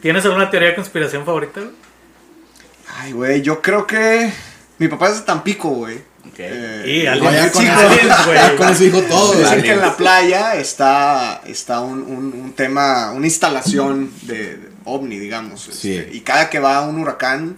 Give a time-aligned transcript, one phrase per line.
[0.00, 1.60] ¿Tienes alguna teoría de conspiración favorita?
[1.60, 1.72] güey?
[3.00, 4.32] Ay, güey, yo creo que.
[4.78, 5.96] Mi papá es de Tampico, güey.
[6.26, 6.38] Ok.
[6.38, 7.32] Eh, Y alguien.
[7.34, 7.50] Ya
[8.56, 13.10] con eso dijo todo, Dicen que en la playa está, está un, un- un tema,
[13.12, 15.68] una instalación de, de ovni, digamos.
[15.72, 15.96] Sí.
[15.96, 17.56] este, y cada que va un huracán,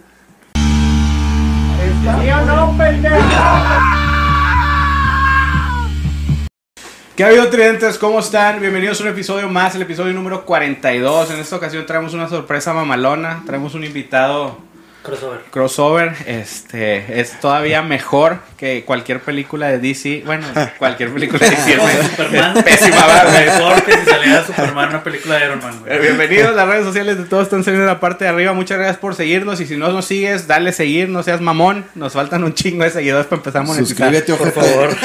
[7.14, 7.98] ¿Qué ha habido, tridentes?
[7.98, 8.58] ¿Cómo están?
[8.58, 11.30] Bienvenidos a un episodio más, el episodio número 42.
[11.32, 13.42] En esta ocasión traemos una sorpresa mamalona.
[13.44, 14.56] Traemos un invitado
[15.02, 15.40] Crossover.
[15.50, 16.14] crossover.
[16.26, 20.22] Este es todavía mejor que cualquier película de DC.
[20.24, 20.46] Bueno,
[20.78, 21.72] cualquier película de DC.
[21.74, 22.54] es Superman.
[22.62, 23.46] Pésima, ¿verdad, güey?
[23.46, 26.00] Mejor que si saliera Superman una película de Iron Man, Eh, güey.
[26.02, 28.52] Bienvenidos, las redes sociales de todos están saliendo en la parte de arriba.
[28.52, 29.60] Muchas gracias por seguirnos.
[29.60, 31.84] Y si no nos sigues, dale seguir, no seas mamón.
[31.96, 34.12] Nos faltan un chingo de seguidores para empezar a monetizar.
[34.14, 34.90] Suscríbete, Por favor.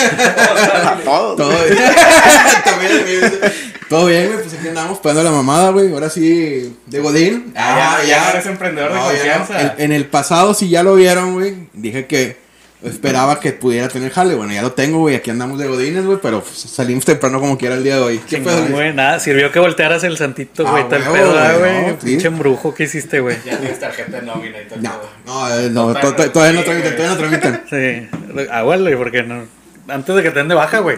[0.85, 1.55] a todos.
[2.65, 3.76] También.
[3.89, 4.41] Todo bien, güey.
[4.43, 5.91] Pues aquí andamos pegando la mamada, güey.
[5.93, 7.53] Ahora sí, de Godín.
[7.55, 9.45] Ah, ya, ya eres emprendedor de No, ya no.
[9.45, 9.61] confianza.
[9.77, 12.45] En, en el pasado, si ya lo vieron, güey, dije que
[12.83, 14.35] esperaba que pudiera tener jale.
[14.35, 15.15] Bueno, ya lo tengo, güey.
[15.15, 16.19] Aquí andamos de Godines, güey.
[16.21, 18.17] Pero pues, salimos temprano como quiera el día de hoy.
[18.29, 18.93] ¿Qué pedo, güey?
[18.93, 21.81] nada, sirvió que voltearas el santito, Ah, güey, tal huevo, pedo, ah, güey, güey.
[21.93, 22.05] no, sí.
[22.05, 23.37] Pinche embrujo que hiciste, güey.
[23.45, 24.79] Ya tienes tarjeta de nómina y todo.
[24.81, 24.91] No,
[25.25, 27.63] no, eh, no, to- to- todavía no tramitan, todavía no tramitan.
[27.69, 29.56] Sí, ah, güey, porque no.
[29.89, 30.97] Antes de que te den de baja, güey.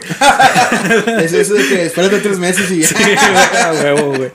[1.21, 2.87] Es eso de que espérate tres meses y ya.
[2.87, 2.95] Sí,
[3.83, 4.31] huevo, güey.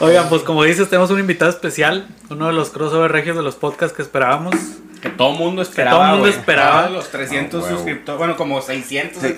[0.00, 3.56] Oigan, pues como dices, tenemos un invitado especial, uno de los crossover regios de los
[3.56, 4.54] podcasts que esperábamos.
[5.02, 5.96] Que todo mundo esperaba.
[5.98, 6.32] todo mundo güey.
[6.32, 6.88] esperaba.
[6.90, 8.18] Los 300 Ah, suscriptores.
[8.18, 9.22] Bueno, como 600.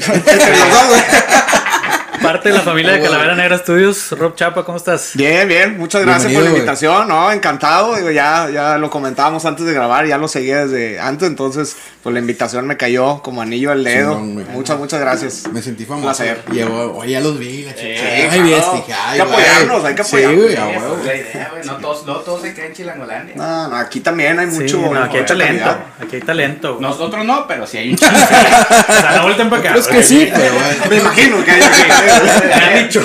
[2.22, 3.00] Parte de la familia de.
[3.00, 5.12] Calavera Negra Studios, Rob Chapa, ¿cómo estás?
[5.14, 6.60] Bien, bien, muchas gracias por la güey.
[6.60, 7.32] invitación, ¿no?
[7.32, 11.76] Encantado, digo, ya, ya lo comentábamos antes de grabar, ya lo seguía desde antes, entonces,
[12.02, 14.18] pues la invitación me cayó como anillo al dedo.
[14.18, 14.44] Güey.
[14.52, 15.44] muchas, muchas gracias.
[15.52, 16.04] Me sentí famoso.
[16.06, 16.42] Placer.
[16.52, 17.80] Llevo, oye, ya los vi, la chica.
[17.80, 18.42] Sí, ay, claro.
[18.44, 19.44] ves, dije, ay, Hay que güey.
[19.46, 20.42] apoyarnos, hay que Sí, apoyarnos.
[20.44, 20.96] güey, a Esa huevo.
[21.00, 21.64] es la idea, güey.
[21.66, 23.34] No todos, no todos se creen chilangolandia.
[23.36, 24.76] No, no, aquí también hay mucho.
[24.78, 25.64] sí, no, aquí hay talento.
[25.64, 25.80] calidad.
[26.02, 26.74] Aquí hay talento.
[26.74, 26.82] güey.
[26.82, 28.12] Nosotros no, pero sí hay un chingo.
[28.12, 29.74] O sea, no para acá.
[29.78, 30.04] Es que güey.
[30.04, 30.54] sí, pero.
[30.90, 31.60] Me imagino que hay.
[32.46, 33.02] Me han dicho.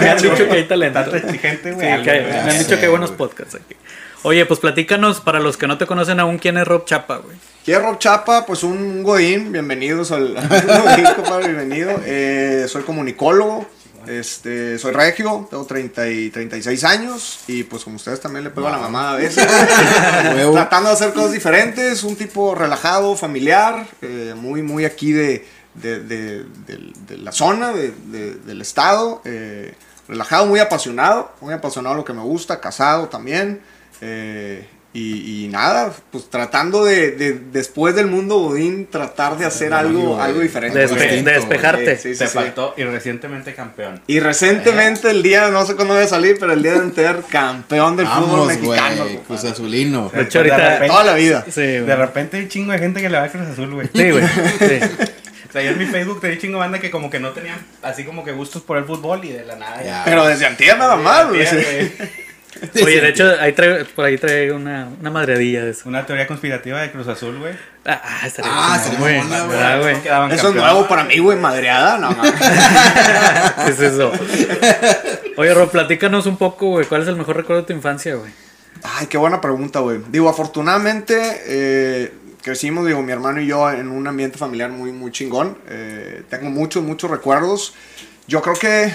[0.00, 1.00] Me han dicho que hay talento.
[1.00, 2.02] Tanto exigente, Sí, güey.
[2.02, 3.74] que hay- algo, me han dicho que hay buenos podcasts aquí.
[4.22, 7.36] Oye, pues platícanos, para los que no te conocen aún, ¿quién es Rob Chapa, güey?
[7.64, 8.44] ¿Quién es Rob Chapa?
[8.46, 12.00] Pues un godín, bienvenidos al godín, compadre, bienvenido.
[12.04, 13.64] Eh, soy comunicólogo,
[14.08, 18.66] este, soy regio, tengo 30 y 36 años y pues como ustedes también le pego
[18.66, 19.46] a la mamá a veces.
[20.52, 26.00] Tratando de hacer cosas diferentes, un tipo relajado, familiar, eh, muy, muy aquí de, de,
[26.00, 29.22] de- del- de la zona, de- de- del estado.
[29.24, 29.74] eh,
[30.08, 33.60] relajado, muy apasionado, muy apasionado a lo que me gusta, casado también.
[34.00, 39.74] eh, y, y nada, pues tratando de, de- después del mundo Godín, tratar de hacer
[39.74, 40.78] algo, algo diferente.
[40.88, 41.96] Despe- distinto, de despejarte.
[41.98, 42.32] Sí, sí, Te sí.
[42.34, 44.00] faltó y recientemente campeón.
[44.06, 47.22] Y recientemente, el día, no sé cuándo voy a salir, pero el día de Enter,
[47.30, 49.02] campeón del fútbol Vamos, mexicano.
[49.02, 49.16] güey.
[49.16, 49.20] compadre.
[49.26, 50.08] Cruz Azulino.
[50.12, 50.68] De hecho, De ahorita.
[50.70, 51.44] repente- Toda la vida.
[51.54, 53.90] De repente hay un chingo de gente que le va a Cruz Azul, güey.
[53.94, 54.24] Sí, güey.
[55.48, 58.04] O sea, yo en mi Facebook tenía chingo banda que como que no tenían así
[58.04, 60.02] como que gustos por el fútbol y de la nada Ya.
[60.04, 61.46] Pero desde antier nada más, güey.
[62.82, 65.88] Oye, de hecho, ahí trae, por ahí trae una, una madreadilla de eso.
[65.88, 67.54] Una teoría conspirativa de Cruz Azul, güey.
[67.86, 69.96] Ah, ah, estaría Ah, chingón, estaría mamona, güey.
[70.34, 72.32] Eso es nuevo para mí, güey, madreada, no mames.
[73.64, 74.12] ¿Qué es eso?
[75.36, 76.86] Oye, Rob, platícanos un poco, güey.
[76.86, 78.32] ¿Cuál es el mejor recuerdo de tu infancia, güey?
[78.82, 80.00] Ay, qué buena pregunta, güey.
[80.08, 81.16] Digo, afortunadamente
[81.46, 82.12] eh,
[82.48, 85.58] crecimos, digo, mi hermano y yo en un ambiente familiar muy, muy chingón.
[85.68, 87.74] Eh, tengo muchos, muchos recuerdos.
[88.26, 88.90] Yo creo que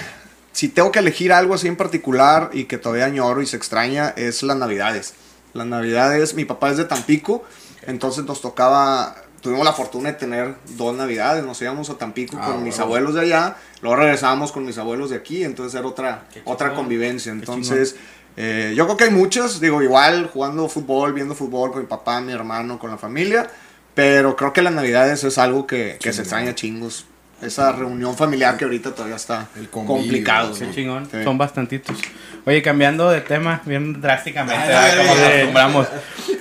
[0.50, 4.12] si tengo que elegir algo así en particular y que todavía añoro y se extraña,
[4.16, 5.14] es las navidades.
[5.52, 7.44] Las navidades, mi papá es de Tampico,
[7.82, 12.46] entonces nos tocaba, tuvimos la fortuna de tener dos navidades, nos íbamos a Tampico Ah,
[12.46, 12.86] con mis huevo.
[12.86, 17.30] abuelos de allá, luego regresábamos con mis abuelos de aquí, entonces era otra, otra convivencia.
[17.30, 17.94] Entonces,
[18.36, 22.20] eh, yo creo que hay muchas, digo, igual jugando fútbol, viendo fútbol con mi papá,
[22.20, 23.48] mi hermano, con la familia,
[23.94, 27.06] pero creo que las navidades es algo que, que se extraña chingos.
[27.42, 30.54] Esa reunión familiar que ahorita todavía está El convivio, complicado.
[30.56, 30.72] Qué ¿no?
[30.72, 31.08] chingón.
[31.10, 31.22] Sí.
[31.24, 31.98] Son bastantitos.
[32.46, 34.84] Oye, cambiando de tema, bien drásticamente, Ay, ¿verdad?
[34.84, 35.32] ay, como ay, nos ay.
[35.32, 35.88] acostumbramos.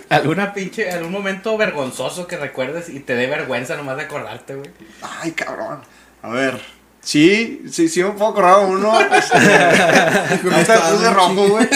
[0.09, 4.69] ¿Alguna pinche, algún momento vergonzoso que recuerdes y te dé vergüenza nomás de acordarte, güey?
[5.01, 5.79] Ay, cabrón.
[6.21, 6.61] A ver.
[7.03, 8.99] Sí, sí, sí me puedo de uno.
[9.01, 9.37] Este,
[10.43, 11.67] me puse rojo, güey.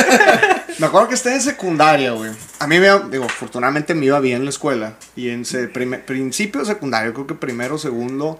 [0.79, 2.31] Me acuerdo que estaba en secundaria, güey.
[2.59, 4.93] A mí me digo, afortunadamente me iba bien en la escuela.
[5.15, 8.39] Y en se- prime- principio de secundaria, creo que primero, segundo,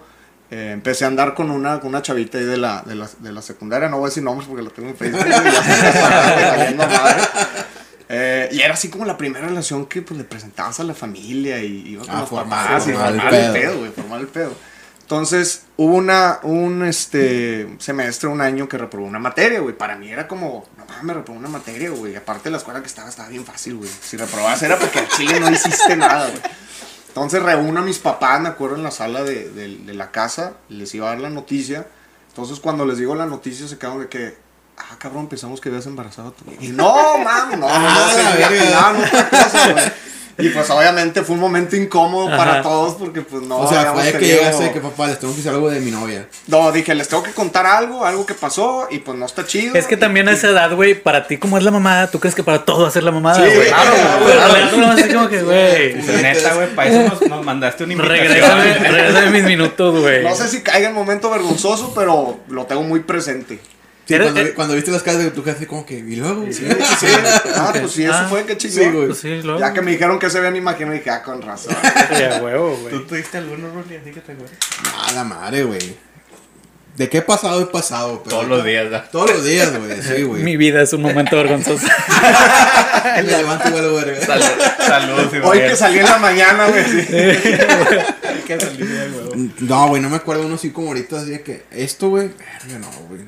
[0.49, 3.31] eh, empecé a andar con una, con una chavita ahí de la, de, la, de
[3.33, 3.89] la secundaria.
[3.89, 5.25] No voy a decir nombres porque la tengo en Facebook.
[5.27, 7.21] ya se está, madre.
[8.09, 11.59] Eh, y era así como la primera relación que pues, le presentabas a la familia
[11.61, 13.77] y iba con Ah, los formal, papás y formal el formar el pedo.
[13.79, 14.53] güey, formar el pedo.
[15.07, 19.73] Entonces, hubo una, un este, semestre, un año que reprobé una materia, güey.
[19.73, 22.13] Para mí era como, no me reprobó una materia, güey.
[22.17, 23.89] Aparte de la escuela que estaba, estaba bien fácil, güey.
[24.01, 26.41] Si reprobabas era porque al chile no hiciste nada, güey.
[27.07, 30.55] Entonces reúno a mis papás, me acuerdo, en la sala de, de- de la casa,
[30.67, 31.87] les iba a dar la noticia.
[32.27, 34.37] Entonces cuando les digo la noticia se quedaron de que,
[34.77, 36.43] ah, cabrón, pensamos que habías embarazado tú.
[36.59, 38.55] Y no, mam, no, no, Ah, se la me verga.
[38.57, 39.85] imaginaban otra cosa, güey.
[40.39, 44.11] Y pues obviamente fue un momento incómodo para todos porque pues no o sea, fue
[44.13, 46.27] que de que papá, les tengo que decir algo de mi novia.
[46.45, 49.75] No, dije, les tengo que contar algo, algo que pasó y pues no está chido.
[49.75, 52.35] Es que también a esa edad, güey, para ti como es la mamada, tú crees
[52.35, 53.67] que para todo va a ser la mamada, Sí, güey.
[53.67, 53.91] claro,
[54.25, 55.93] Pero no, así como que, güey.
[55.95, 58.27] Neta, güey, para eso nos, nos mandaste una invitación.
[58.27, 60.23] Regrésame, regrésame mis minutos, güey.
[60.23, 63.59] No sé si caiga en momento vergonzoso, pero lo tengo muy presente.
[64.07, 66.53] Sí, cuando, eh- cuando viste las caras de tu jefe, como que, y luego, Sí,
[66.53, 66.65] sí.
[67.55, 68.77] Ah, pues sí, eso Ah, fue, qué chingón.
[68.83, 69.05] sí, güey.
[69.07, 69.59] Pues sí, luego.
[69.59, 71.75] Ya que me dijeron que se vean imagen, dije, ah, con razón.
[72.15, 73.07] Sí, a huevo, ¿Tú güey.
[73.07, 74.57] tuviste alguno, Ruli, así que te acuerdas?
[74.95, 76.07] Ah, la madre, güey.
[76.95, 78.23] ¿De qué pasado he pasado?
[78.23, 79.07] Pero Todos los días, ¿verdad?
[79.11, 80.41] Todos los días, güey, sí, güey.
[80.41, 81.85] Mi vida es un momento vergonzoso.
[83.15, 84.21] Me levanto igual, güey.
[84.25, 84.45] Salud,
[84.79, 85.67] salud, Hoy güey.
[85.67, 86.83] que salí en la mañana, güey.
[86.85, 86.97] sí.
[87.13, 89.31] Hay que salir de huevo.
[89.59, 92.79] No, güey, no me acuerdo uno así como ahorita, así de que, esto, güey, verga,
[92.79, 93.21] no, güey.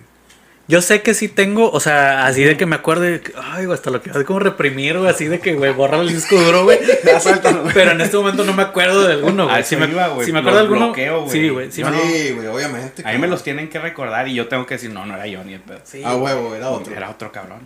[0.70, 3.66] Yo sé que sí tengo, o sea, así de que me acuerdo de que, ay,
[3.66, 6.40] güey, hasta lo que hace como reprimir, güey, así de que, güey, borra el disco
[6.40, 6.78] duro, güey.
[7.74, 9.64] Pero en este momento no me acuerdo de alguno, güey.
[9.64, 11.32] Si me, iba, si me acuerdo de alguno, bloqueo, güey.
[11.32, 11.72] sí, güey.
[11.72, 13.02] Sí, no- güey, obviamente.
[13.04, 15.26] A mí me los tienen que recordar y yo tengo que decir, no, no era
[15.26, 15.82] yo ni el pedo.
[15.84, 16.96] sí, Ah, huevo, era otro.
[16.96, 17.62] Era otro cabrón.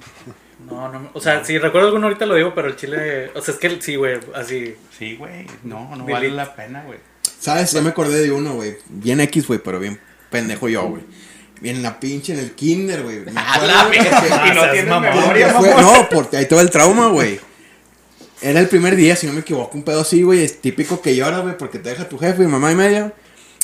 [0.66, 3.54] No, no, o sea, si recuerdo alguno ahorita lo digo, pero el chile, o sea,
[3.54, 4.76] es que sí, güey, así.
[4.98, 5.46] Sí, güey.
[5.64, 6.14] No, no Delete.
[6.14, 7.00] vale la pena, güey.
[7.40, 7.74] ¿Sabes?
[7.74, 8.78] Ya me acordé de uno, güey.
[8.88, 11.04] Bien X, güey, pero bien pendejo yo, güey.
[11.64, 13.20] En la pinche, en el kinder, güey.
[13.22, 14.22] Me acuerdo, la güey, verga.
[14.22, 15.94] que- Ah, Y no tienes memoria, que fue- mamón.
[15.94, 17.40] No, porque ahí todo el trauma, güey.
[18.42, 20.44] Era el primer día, si no me equivoco, un pedo así, güey.
[20.44, 23.14] Es típico que llora, güey, porque te deja tu jefe y mamá y media.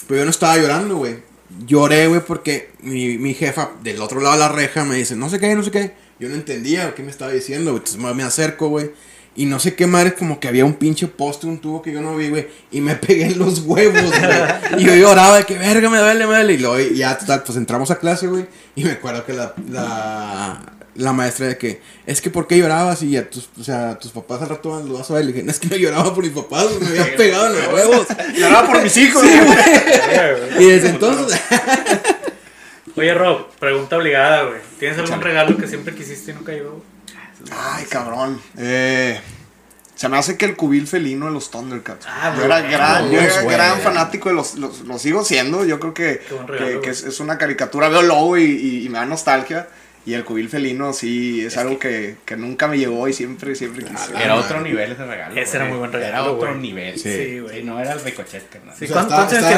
[0.07, 1.17] Pero yo no estaba llorando, güey.
[1.65, 5.29] Lloré, güey, porque mi, mi jefa del otro lado de la reja me dice, no
[5.29, 5.91] sé qué, no sé qué.
[6.19, 7.79] Yo no entendía qué me estaba diciendo, güey.
[7.79, 8.91] Entonces me- me acerco, güey.
[9.39, 12.01] Y no sé qué madre, como que había un pinche poste, un tubo que yo
[12.01, 12.47] no vi, güey.
[12.71, 14.81] Y me pegué en los huevos, güey.
[14.81, 16.53] Y yo lloraba de que, verga, me duele, me duele.
[16.55, 18.45] Y luego y ya, total, pues entramos a clase, güey.
[18.75, 20.59] Y me acuerdo que la, la,
[20.95, 23.01] la maestra de que, es que, ¿por qué llorabas?
[23.01, 25.23] Y a tus, o sea, tus papás al rato lo vas a ver.
[25.23, 27.53] Le dije, no, es que no lloraba por mis papás, güey, me había pegado en
[27.63, 28.07] los huevos.
[28.35, 29.47] Lloraba por mis hijos, Sí, güey.
[29.47, 30.65] güey.
[30.65, 31.39] Y desde entonces,
[32.97, 34.59] Oye, Rob, pregunta obligada, güey.
[34.79, 36.71] ¿Tienes algún regalo que siempre quisiste y nunca llegó?
[36.71, 36.98] güey?
[37.51, 38.41] Ay, cabrón.
[38.57, 39.19] Eh,
[39.95, 42.05] se me hace que el cubil felino de los Thundercats.
[42.07, 45.65] Ah, yo era gran, yo era gran fanático de los, los, lo sigo siendo.
[45.65, 47.89] Yo creo que, regalo, que, que es, es una caricatura.
[47.89, 49.67] Veo lobo y, y- y me da nostalgia.
[50.05, 53.83] Y el cubil felino sí es algo que, que nunca me llegó y siempre, siempre
[53.83, 54.13] quise.
[54.15, 54.45] Ah, Era madre.
[54.45, 55.39] otro nivel ese regalo.
[55.39, 56.97] Ese era muy buen regalo, Era otro nivel.
[56.97, 57.39] Sí.
[57.41, 57.59] Güey.
[57.59, 58.75] Sí, no era el ricochet, carnal.
[58.79, 59.51] Sí, ¿cuántos años tienes,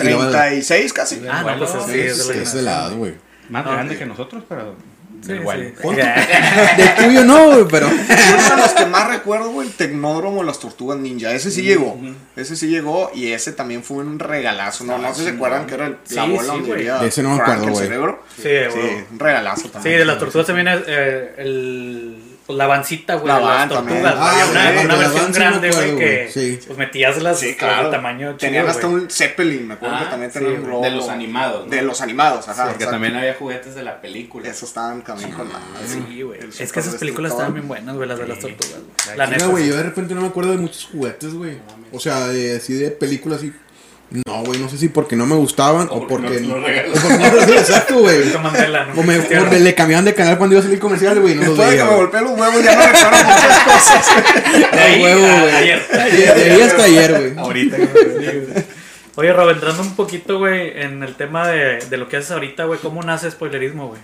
[0.00, 1.22] el luego- 36 casi.
[1.30, 3.14] Ah, no, pues Bueno, sí, es de la sí, es de la edad, güey.
[3.50, 4.74] Más Ah, grande que nosotros, pero.
[5.22, 5.36] Sí, sí.
[6.76, 7.86] De tuyo no, güey, pero.
[7.88, 11.32] Uno de los que más recuerdo, güey, el Tecnódromo de las Tortugas Ninja.
[11.32, 11.98] Ese sí llegó.
[12.36, 14.84] Ese sí llegó y ese también fue un regalazo.
[14.84, 17.06] No, no sé si se acuerdan que era el- la Sí, bola sí, donde De
[17.06, 17.88] ese no me acuerdo, güey.
[18.36, 18.78] Sí, Sí,
[19.12, 19.98] un regalazo Sí, también.
[19.98, 23.26] de las tortugas también es eh, el, pues, la vancita, güey.
[23.28, 24.02] La de las también.
[24.02, 24.30] tortugas.
[24.30, 24.42] güey.
[24.42, 26.58] Ah, una, sí, una de la versión grande, güey, que sí.
[26.66, 27.84] pues metías las Sí, claro.
[27.86, 29.02] de tamaño Tenían chido, hasta güey.
[29.04, 30.82] un Zeppelin, me acuerdo Ah, que también sí, tenían un globo.
[30.84, 31.70] De los animados, ¿no?
[31.70, 32.64] De los animados, ajá.
[32.64, 32.90] Porque exacto.
[32.92, 34.48] también había juguetes de la película.
[34.48, 35.62] Esos estaban también con madre.
[35.86, 36.40] Sí, güey.
[36.58, 39.16] Es que esas películas estaban bien buenas, güey, las de las tortugas, güey.
[39.16, 39.46] La neta.
[39.46, 41.58] Güey, yo de repente no me acuerdo de muchos juguetes, güey.
[41.92, 43.52] O sea, de, así de películas así.
[44.26, 46.40] No, güey, no sé si porque no me gustaban o, O porque.
[46.40, 46.90] no regalan.
[46.90, 48.18] o porque no los exacto, güey.
[48.26, 49.00] ¿no?
[49.00, 51.40] O me, o me le cambiaban de canal cuando iba a salir comercial, güey, no
[51.42, 51.84] los Después de veía.
[51.86, 54.06] que me golpeé los huevos ya no recuerdo muchas cosas.
[54.72, 55.54] De ahí huevo, güey.
[55.54, 55.86] ayer.
[55.88, 57.38] De, de ahí hasta ayer, güey.
[57.38, 57.76] Ahorita.
[59.14, 62.64] Oye, Rob, entrando un poquito, güey, en el tema de, de lo que haces ahorita,
[62.64, 64.00] güey, ¿cómo nace spoilerismo, güey?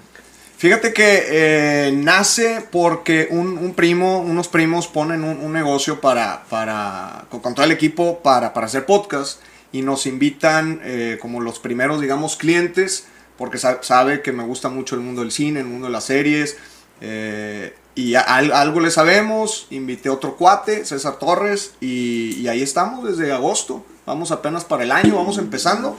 [0.58, 6.42] Fíjate que eh, nace porque un, un primo, unos primos ponen un, un negocio para,
[6.50, 9.40] para, con, con todo el equipo para, para hacer podcast
[9.72, 13.06] y nos invitan eh, como los primeros, digamos, clientes,
[13.36, 16.04] porque sa- sabe que me gusta mucho el mundo del cine, el mundo de las
[16.04, 16.56] series,
[17.00, 23.32] eh, y algo le sabemos, invité otro cuate, César Torres, y, y ahí estamos desde
[23.32, 25.98] agosto, vamos apenas para el año, vamos empezando.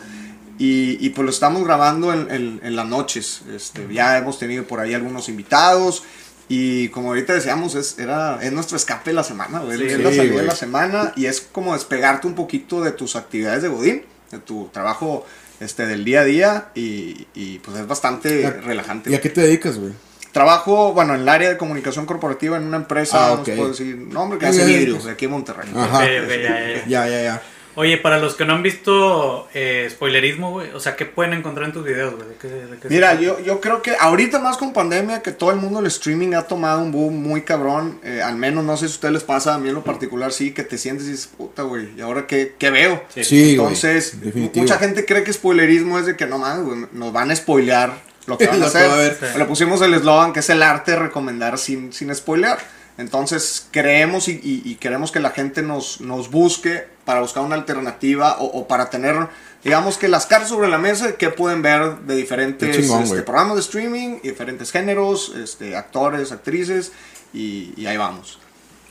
[0.58, 3.44] Y, y pues lo estamos grabando en, en- en las noches.
[3.54, 6.04] Este, ya hemos tenido por ahí algunos invitados.
[6.50, 9.78] Y como ahorita decíamos, es, era, es nuestro escape de la semana, güey.
[9.78, 11.14] Sí, es sí, la salida de la semana.
[11.16, 15.26] Y es como despegarte un poquito de tus actividades de Godín, de tu trabajo
[15.60, 16.66] este, del día a día.
[16.74, 19.12] Y, y, pues es bastante Ya- relajante.
[19.12, 19.94] ¿Y a qué te dedicas, güey?
[20.32, 23.46] Trabajo, bueno, en el área de comunicación corporativa en una empresa, Ah, no ok.
[23.46, 25.70] se puede decir nombre, que Muy hace vidrios de aquí en Monterrey.
[25.76, 25.98] Ajá.
[25.98, 26.86] Ok, ok, ya, ya, ya.
[26.88, 27.42] Ya, ya, ya.
[27.80, 31.66] Oye, para los que no han visto eh, spoilerismo, güey, o sea, ¿qué pueden encontrar
[31.68, 32.28] en tus videos, güey?
[32.28, 35.52] ¿De qué- de qué Mira, yo, yo creo que ahorita más con pandemia, que todo
[35.52, 38.02] el mundo el streaming ha tomado un boom muy cabrón.
[38.04, 40.34] eh, al menos no sé si a ustedes les pasa, a mí en lo particular
[40.34, 43.02] sí, que te sientes y dices, puta, güey, ¿y ahora qué, qué veo?
[43.16, 43.52] Sí.
[43.52, 44.16] Entonces,
[44.56, 47.94] mucha gente cree que spoilerismo es de que no mames, güey, nos van a spoilear
[48.26, 48.90] lo que van a hacer.
[48.90, 49.18] va a haber.
[49.38, 52.60] Le pusimos el eslogan que es el arte de recomendar sin, sin spoilear.
[53.00, 57.56] Entonces, creemos y, y- y queremos que la gente nos, nos busque para buscar una
[57.56, 59.16] alternativa o, o para tener,
[59.64, 63.22] digamos que las cartas sobre la mesa qué pueden ver de diferentes Qué chingón, este,
[63.24, 66.92] programas de streaming, y diferentes géneros, este, actores, actrices,
[67.34, 68.38] y, y ahí vamos.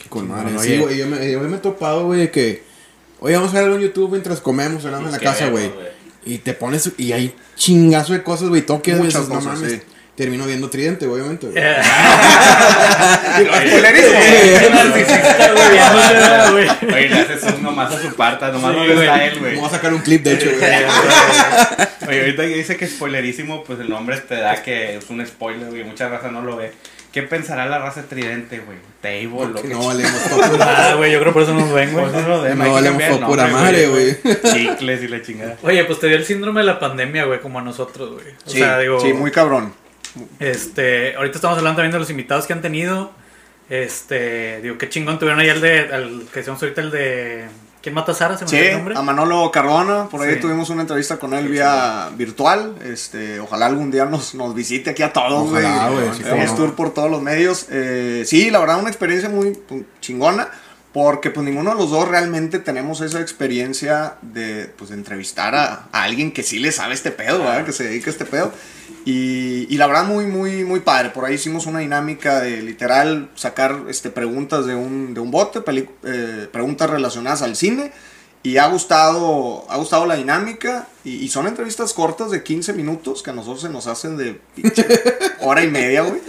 [0.08, 0.52] Con No, madre.
[0.52, 0.96] no, sí, güey.
[0.96, 2.62] Yo me, yo me he topado, güey, de que.
[3.20, 5.70] Oye, vamos a ver algo en YouTube mientras comemos, hablando en la ¿Qué casa, güey.
[6.24, 6.90] Y te pones.
[6.96, 8.62] Y hay chingazo de cosas, güey.
[8.64, 9.72] Todo que Muchas no cosas, mames.
[9.72, 9.80] sí.
[10.18, 11.62] Termino viendo Tridente, obviamente, güey.
[16.44, 16.68] No güey.
[16.92, 18.98] Oye, le haces un nomás a su parta, nomás Sí, güey.
[18.98, 19.54] está él, güey.
[19.54, 20.70] Vamos a sacar un clip, de hecho, güey.
[22.08, 25.68] Oye, ahorita que dice que spoilerísimo, pues el nombre te da que es un spoiler,
[25.68, 25.84] güey.
[25.84, 26.72] Mucha raza no lo ve.
[27.12, 28.78] ¿Qué pensará la raza tridente, güey?
[29.00, 32.06] Table, lo que no valemos por Ah, güey, yo creo por eso nos ven, güey.
[32.06, 34.16] No que valemos pura madre, güey.
[34.52, 35.56] Chicles y la chingada.
[35.62, 38.26] Oye, pues te dio el síndrome de la pandemia, güey, como a nosotros, güey.
[38.46, 39.72] O Sí, sea, digo, sí, muy cabrón.
[40.40, 43.10] Este, ahorita estamos hablando también de los invitados que han tenido.
[43.68, 47.44] Este, digo, qué chingón tuvieron ahí el de, el que decíamos ahorita, el de,
[47.82, 48.38] ¿quién mata a Sara?
[48.38, 48.96] ¿Se me Sí, el nombre?
[48.96, 50.40] a Manolo Cardona, por ahí Sí.
[50.40, 52.76] tuvimos una entrevista con él vía virtual.
[52.84, 55.64] Este, ojalá algún día nos, nos visite aquí a todos, güey.
[56.56, 57.66] Tour por todos los medios.
[57.70, 59.58] Eh, sí, la verdad, una experiencia muy
[60.00, 60.48] chingona.
[60.92, 65.88] Porque pues ninguno de los dos realmente tenemos esa experiencia de, pues, de entrevistar a,
[65.92, 67.64] a alguien que sí le sabe este pedo, ¿verdad?
[67.66, 68.52] Que se dedica a este pedo.
[69.04, 71.10] Y, y la verdad muy, muy, muy padre.
[71.10, 75.60] Por ahí hicimos una dinámica de literal sacar este, preguntas de un, de un bote,
[75.60, 77.92] peli- eh, preguntas relacionadas al cine.
[78.42, 80.88] Y ha gustado, ha gustado la dinámica.
[81.04, 84.40] Y, y son entrevistas cortas de 15 minutos que a nosotros se nos hacen de
[85.40, 86.20] hora y media, güey.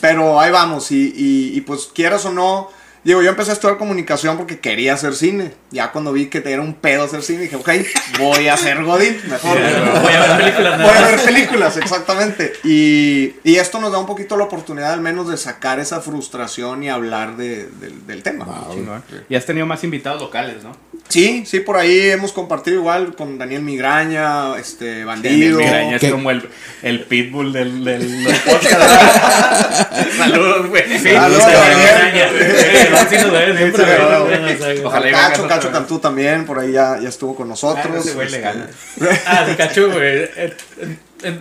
[0.00, 0.90] Pero ahí vamos.
[0.90, 1.12] Y,
[1.54, 2.70] y, pues quieras o no.
[3.06, 5.52] Digo, yo empecé a estudiar comunicación porque quería hacer cine.
[5.70, 7.70] Ya cuando vi que era un pedo hacer cine, dije, ok,
[8.18, 9.16] voy a hacer Godín.
[9.28, 9.56] Mejor.
[9.56, 12.52] Voy a ver películas, Voy a ver películas, exactamente.
[12.64, 16.82] Y, y esto nos da un poquito la oportunidad al menos de sacar esa frustración
[16.82, 18.44] y hablar de- del- del tema.
[18.44, 19.00] Wow.
[19.28, 20.76] Y has tenido más invitados locales, ¿no?
[21.08, 25.58] Sí, sí, por ahí hemos compartido igual con Daniel Migraña, este, Daniel Bandido.
[25.60, 26.48] Migraña es como el,
[26.82, 28.80] el pitbull del, del, del podcast.
[30.18, 30.98] Saludos, güey.
[30.98, 32.28] Sí, Saludos, Daniel.
[32.58, 34.40] sí, no, sí nos ven siempre, Sí, güey, güey.
[34.40, 35.72] no, o sea, Ojalá y Cacho, Cacho.
[35.72, 37.96] Cantú también, por ahí ya, ya estuvo con Ah, nosotros.
[38.06, 38.68] ese güey le este, gana.
[39.26, 40.28] Ah, sí, cacho, güey.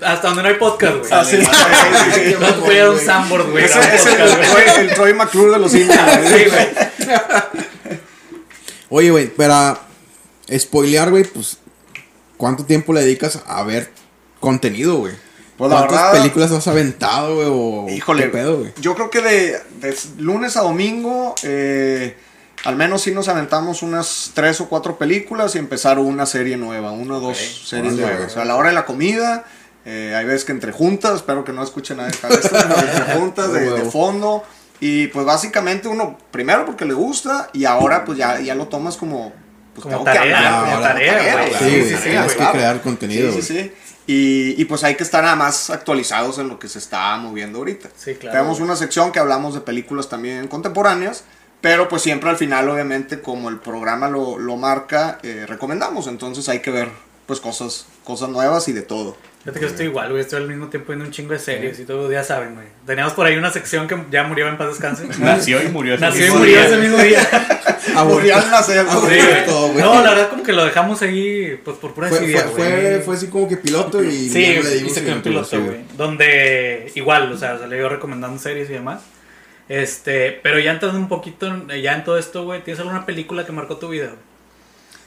[0.03, 1.11] Hasta donde no hay podcast, güey.
[1.11, 2.35] Ah, sí, sí, sí, sí.
[2.39, 3.65] No a un Sandboard, güey.
[3.65, 4.89] Ese es el.
[4.91, 5.99] Troy- McClure de los indios.
[5.99, 6.43] güey.
[6.43, 6.67] Sí, güey.
[8.89, 9.79] Oye, güey, para
[10.57, 11.57] spoilear, güey, pues.
[12.37, 13.89] ¿Cuánto tiempo le dedicas a ver
[14.41, 15.13] contenido, güey?
[15.57, 17.47] Pues la ¿Cuántas verdad- películas has aventado, güey?
[17.49, 18.73] O Híjole, ¿Qué pedo, güey?
[18.81, 22.17] yo creo que de, de lunes a domingo, eh,
[22.65, 26.91] al menos sí nos aventamos unas tres o cuatro películas y empezar una serie nueva,
[26.91, 28.17] una o dos series Órale, nuevas.
[28.17, 28.27] güey.
[28.27, 29.45] O sea, a la hora de la comida,
[29.85, 33.13] eh, hay veces que entre juntas, espero que no escuchen nadie acá de esto, entre
[33.15, 34.43] juntas de, de fondo.
[34.81, 38.97] Y pues básicamente uno, primero porque le gusta y ahora pues ya, ya lo tomas
[38.97, 39.31] como...
[39.73, 41.49] Pues, Como tengo que tarea, hablar, como tarea, güey.
[41.49, 41.71] güey.
[41.83, 43.71] Sí, sí, sí, tienes que crear contenido, Sí, sí, sí.
[44.07, 47.59] Y, y pues hay que estar nada más actualizados en lo que se está moviendo
[47.59, 47.89] ahorita.
[47.97, 51.23] Sí, claro, Tenemos una sección que hablamos de películas también contemporáneas,
[51.61, 56.05] pero pues siempre al final, obviamente, como el programa lo, lo marca, eh, recomendamos.
[56.07, 56.89] Entonces hay que ver
[57.25, 59.17] pues cosas, cosas nuevas y de todo.
[59.45, 60.21] Fíjate que yo estoy igual, güey.
[60.21, 62.65] Estoy al mismo tiempo viendo un chingo de series y todo, ya saben, güey.
[62.87, 65.07] Teníamos por ahí una sección que ya murió en paz descanse.
[65.19, 66.65] Nació y murió ese Nació y murió día.
[66.65, 67.19] ese mismo día.
[67.95, 68.15] Aborto.
[68.19, 68.85] Murió al nacer,
[69.45, 69.83] todo, güey.
[69.83, 73.01] No, la verdad como que lo dejamos ahí, pues por pura Fue, desidia, fue, fue,
[73.05, 75.29] fue así como que piloto y Sí, ya no le dimos hice que un seguimiento,
[75.29, 75.77] piloto, sí, güey.
[75.95, 79.01] Donde igual, o sea, se le iba recomendando series y demás.
[79.69, 83.45] Este, pero ya entrando un poquito en- ya en todo esto, güey, ¿tienes alguna película
[83.45, 84.07] que marcó tu vida?
[84.07, 84.17] güey?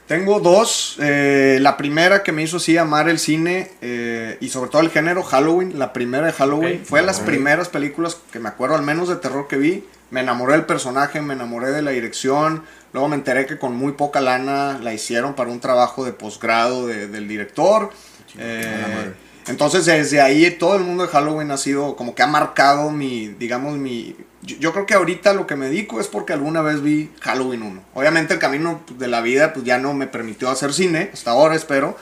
[0.09, 0.97] Tengo dos.
[1.00, 4.91] eh, la primera que me hizo así amar el cine eh, y sobre todo el
[4.91, 5.79] género Halloween.
[5.79, 6.83] La primera de Halloween.
[6.85, 9.85] Fue de las primeras películas que me acuerdo al menos de terror que vi.
[10.11, 12.65] Me enamoré del personaje, me enamoré de la dirección.
[12.95, 16.87] Luego me enteré que con muy poca lana la hicieron para un trabajo de posgrado
[16.87, 17.91] de- del director.
[18.38, 19.12] Eh,
[19.47, 23.29] entonces desde ahí todo el mundo de Halloween ha sido como que ha marcado mi,
[23.29, 24.17] digamos, mi...
[24.49, 27.62] Yo, yo creo que ahorita lo que me dedico es porque alguna vez vi Halloween
[27.62, 27.83] 1.
[27.95, 31.55] Obviamente el camino de la vida pues ya no me permitió hacer cine, hasta ahora
[31.55, 31.97] espero.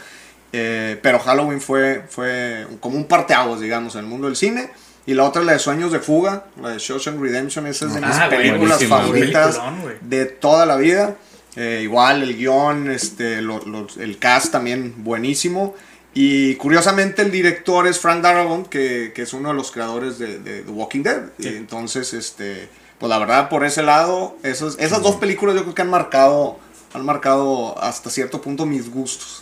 [0.53, 4.71] Eh, pero Halloween fue, fue como un parteaguas, digamos, en el mundo del cine.
[5.05, 7.67] Y la otra es la de Sueños de Fuga, la de Shawshank Redemption.
[7.67, 9.57] Esa es de mis Ah, güey, películas favoritas
[10.01, 11.17] de toda la vida.
[11.57, 15.75] Eh, igual el guion, este, lo- el cast también buenísimo.
[16.19, 20.39] Y curiosamente el director es Frank Darabont, que, que es uno de los creadores de,
[20.39, 21.25] de The Walking Dead.
[21.39, 25.75] Y entonces, este, pues la verdad, por ese lado, esos, esas dos películas yo creo
[25.75, 26.59] que han marcado,
[26.95, 29.41] han marcado hasta cierto punto mis gustos.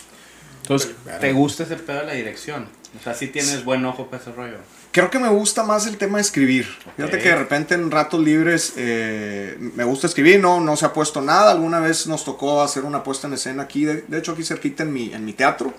[0.62, 0.90] Entonces,
[1.20, 2.66] ¿te gusta ese pedo de la dirección?
[2.98, 4.56] O sea, sí tienes buen ojo para ese rollo.
[4.90, 6.66] Creo que me gusta más el tema de escribir.
[6.96, 7.22] Fíjate Ok.
[7.22, 11.20] que de repente en ratos libres eh, me gusta escribir, no, no se ha puesto
[11.20, 11.52] nada.
[11.52, 14.82] Alguna vez nos tocó hacer una puesta en escena aquí, de, de hecho aquí cerquita
[14.82, 15.72] en mi, en mi teatro.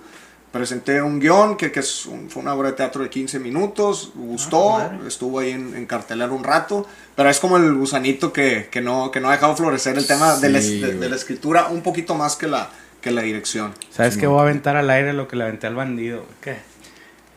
[0.59, 4.13] Presenté un guion que, que es un- fue una obra de teatro de 15 minutos,
[4.15, 8.69] gustó, Ah, estuvo ahí en, en cartelera un rato, pero es como el gusanito que,
[8.71, 11.09] que, no, que no ha dejado florecer el tema de, la, Sí, de- de güey.
[11.09, 12.69] la escritura un poquito más que la,
[13.01, 13.73] que la dirección.
[13.89, 14.27] ¿Sabes qué?
[14.27, 16.25] Voy a aventar al aire lo que le aventé al bandido.
[16.39, 16.55] ¿Qué?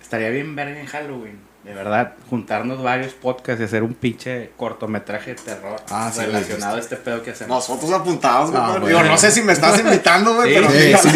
[0.01, 1.41] Estaría bien verga en Halloween.
[1.69, 6.77] De verdad, juntarnos varios podcasts y hacer un pinche cortometraje de terror Ah, sí, relacionado
[6.77, 7.69] a este pedo que hacemos.
[7.69, 8.81] Nosotros apuntados, Ah.
[8.83, 11.09] Digo, no sé si me estás invitando, güey, Sí, pero Sí, sí, es sí,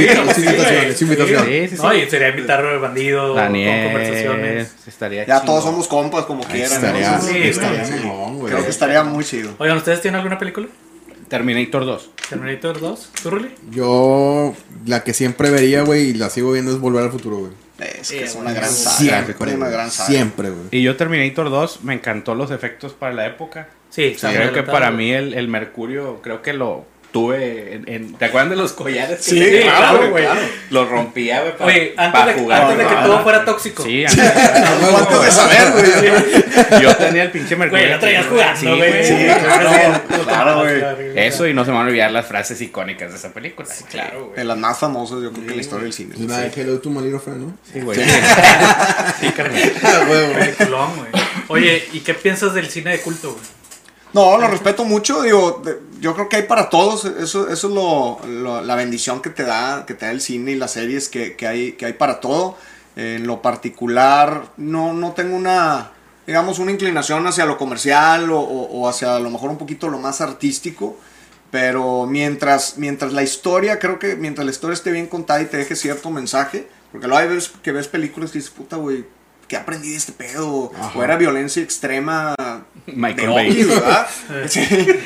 [0.42, 1.60] invitación, es sí, invitación, güey.
[1.62, 1.82] Sí, sí, sí.
[1.82, 4.74] No, y sería invitar al bandido Daniel, con conversaciones.
[4.86, 6.70] estaría Ya todos somos compas como quieran.
[6.72, 7.84] Estaría, Sí, estaría
[8.32, 8.52] güey.
[8.52, 9.52] Creo que estaría muy chido.
[9.58, 10.66] Oigan, ¿ustedes tienen alguna película?
[11.28, 12.10] Terminator 2.
[12.28, 13.54] Terminator 2, ¿tú, Ruli?
[13.70, 14.54] Yo,
[14.84, 17.52] la que siempre vería, güey, y la sigo viendo es Volver al Futuro, güey.
[17.82, 18.44] Es Sí, que es güey.
[18.46, 18.96] una gran saga.
[18.96, 19.72] Siempre, una güey.
[19.72, 20.08] gran saga.
[20.08, 20.64] Siempre, güey.
[20.70, 23.68] Y yo Terminator 2 me encantó los efectos para la época.
[23.90, 28.14] Sí, muy creo que para mí el, el Mercurio, creo que lo tuve en, en-
[28.14, 29.18] ¿Te acuerdan de los collares?
[29.18, 29.62] que Sí, tenía?
[29.76, 30.24] claro, güey.
[30.70, 32.62] Los rompía, güey, para, Oye, antes, para de, jugar.
[32.62, 33.82] antes de que todo fuera tóxico.
[33.82, 36.82] Sí, antes de- ¿Cuánto de saber, güey?
[36.82, 37.84] yo tenía el pinche Mercurio.
[37.84, 39.04] Güey, lo traías jugando, Sí, güey.
[39.04, 39.14] Sí,
[39.44, 40.82] claro, claro, güey.
[41.18, 43.68] Eso y no se me van a olvidar las frases icónicas de esa película.
[43.90, 44.36] claro, güey.
[44.36, 46.14] De las más famosas, yo creo que en la historia del cine.
[46.18, 47.58] Una de Hello to My Little Friend, ¿no?
[47.72, 47.98] Sí, güey.
[49.20, 49.72] Sí, carnal.
[51.48, 53.44] Oye, ¿y qué piensas del cine de culto, güey?
[54.14, 55.62] No, lo respeto mucho, digo,
[55.98, 59.42] yo creo que hay para todos, eso, eso es lo, lo- la bendición que te
[59.42, 62.20] da, que te da el cine y las series, que, que hay, que hay para
[62.20, 62.56] todo.
[62.94, 65.92] En lo particular, no, no tengo una,
[66.26, 70.20] digamos, una inclinación hacia lo comercial o, hacia a lo mejor un poquito lo más
[70.20, 70.98] artístico,
[71.50, 75.56] pero mientras, mientras la historia, creo que mientras la historia esté bien contada y te
[75.56, 79.06] deje cierto mensaje, porque luego hay veces que ves películas y dices, puta, güey,
[79.52, 80.72] ¿qué aprendí de este pedo?
[80.74, 80.98] Ajá.
[80.98, 82.34] O era violencia extrema
[82.86, 83.64] de Michael obvio, Bay.
[83.64, 84.06] ¿verdad?
[84.48, 84.60] Sí.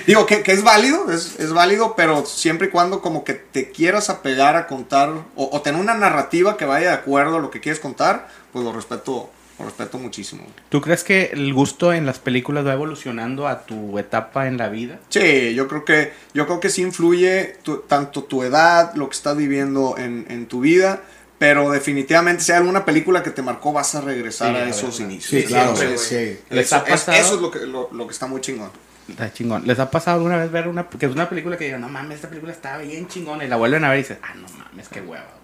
[0.06, 3.72] Digo que, que es válido, es, es válido, pero siempre y cuando como que te
[3.72, 7.50] quieras apegar a contar o, o tener una narrativa que vaya de acuerdo a lo
[7.50, 10.44] que quieres contar, pues lo respeto, lo respeto muchísimo.
[10.68, 14.68] ¿Tú crees que el gusto en las películas va evolucionando a tu etapa en la
[14.68, 15.00] vida?
[15.08, 19.16] Sí, yo creo que, yo creo que sí influye tu- tanto tu edad, lo que
[19.16, 21.00] estás viviendo en, en tu vida,
[21.38, 24.98] pero definitivamente si hay alguna película que te marcó vas a regresar Sí, a esos
[24.98, 25.12] verdad.
[25.12, 25.42] inicios.
[25.42, 25.76] Sí, claro.
[25.98, 26.38] Sí.
[26.50, 27.18] ¿Les Eso, ha es, pasado?
[27.18, 28.70] eso es lo que, lo, lo que está muy chingón.
[29.08, 29.66] Está chingón.
[29.66, 32.16] ¿Les ha pasado alguna vez ver una, que es una película que digan, no mames,
[32.16, 34.88] esta película estaba bien chingona y la vuelven a ver y dices, ah, no mames,
[34.88, 35.36] qué hueva, güey"?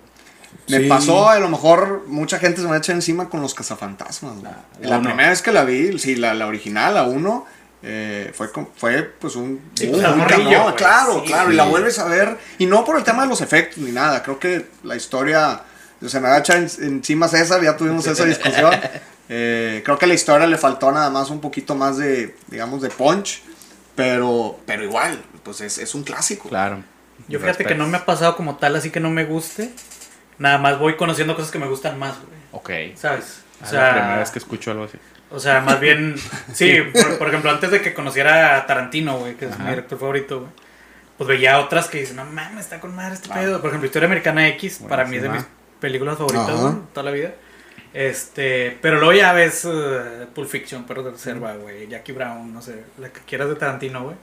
[0.68, 0.88] Me Sí.
[0.88, 4.32] pasó, a lo mejor mucha gente se me echa encima con los cazafantasmas.
[4.34, 4.44] güey.
[4.44, 5.08] La- la la uno.
[5.08, 7.46] primera vez que la vi, sí, la, la original, la 1,
[8.34, 9.60] fue, con- fue pues un...
[9.74, 11.56] Sí, boom, claro, un güey, claro, sí, claro, y sí.
[11.56, 14.38] la vuelves a ver, y no por el tema de los efectos ni nada, creo
[14.38, 15.62] que la historia,
[16.08, 18.72] se me va a echar en- encima César, ya tuvimos esa discusión.
[19.34, 22.82] Eh, creo que a la historia le faltó nada más un poquito más de, digamos,
[22.82, 23.40] de punch,
[23.94, 26.50] pero, pero igual, pues es, es un clásico.
[26.50, 26.82] Claro.
[27.28, 29.70] Yo fíjate que no me ha pasado como tal, así que no me guste.
[30.38, 32.40] Nada más voy conociendo cosas que me gustan más, güey.
[32.90, 32.96] Ok.
[32.98, 33.38] ¿Sabes?
[33.62, 34.98] O Es la primera vez que escucho algo así.
[35.30, 36.16] O sea, más bien,
[36.52, 39.62] sí, por, por ejemplo, antes de que conociera a Tarantino, güey, que es Ajá.
[39.62, 40.50] mi director favorito, güey,
[41.16, 43.42] pues veía otras que dicen, no mames, está con madre este Claro.
[43.42, 43.60] pedo.
[43.62, 45.42] Por ejemplo, Historia Americana X, para mí es de mis.
[45.82, 47.34] Películas favoritas, güey, toda la vida.
[47.92, 52.62] Este, pero luego ya ves eh, Pulp Fiction, Perros de Reserva, güey, Jackie Brown, no
[52.62, 54.16] sé, la que quieras de Tarantino, güey.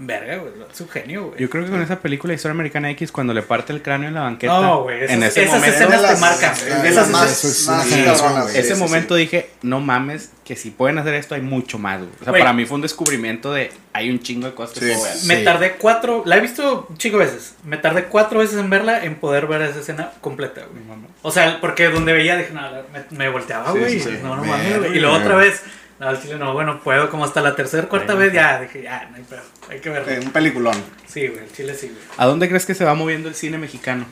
[0.00, 1.40] Verga, güey, es un genio, güey.
[1.40, 4.14] Yo creo que con esa película Historia Americana X, cuando le parte el cráneo en
[4.14, 7.32] la banqueta, No, güey, esas- en ese esas momento, escenas te marcan, las Esas más-
[7.32, 7.86] eso es más
[8.20, 9.22] cabronas, ese Sí, momento sí.
[9.22, 12.10] dije, no mames, que si pueden hacer esto hay mucho más, güey.
[12.20, 14.92] O sea, para mí fue un descubrimiento de, hay un chingo de cosas que Sí.
[14.92, 15.14] puedo ver.
[15.26, 17.56] Me tardé cuatro, la he visto un chico veces.
[17.64, 20.84] Me tardé cuatro veces en verla, en poder ver esa escena completa, güey.
[21.22, 24.18] O sea, porque donde veía dije, no, me, me volteaba, Sí, güey.
[24.22, 24.96] No, no mames, güey.
[24.96, 25.60] Y luego otra vez,
[26.00, 29.08] no, al chile no, bueno, puedo, como hasta la tercera, cuarta vez, ya, dije, ya,
[29.10, 30.12] no hay pedo, hay que verlo.
[30.12, 30.76] Eh, un peliculón.
[31.06, 32.00] Sí, güey, el chile sí, güey.
[32.16, 34.06] ¿A dónde crees que se va moviendo el cine mexicano?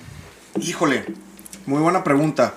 [0.61, 1.05] Híjole,
[1.67, 2.55] muy buena pregunta.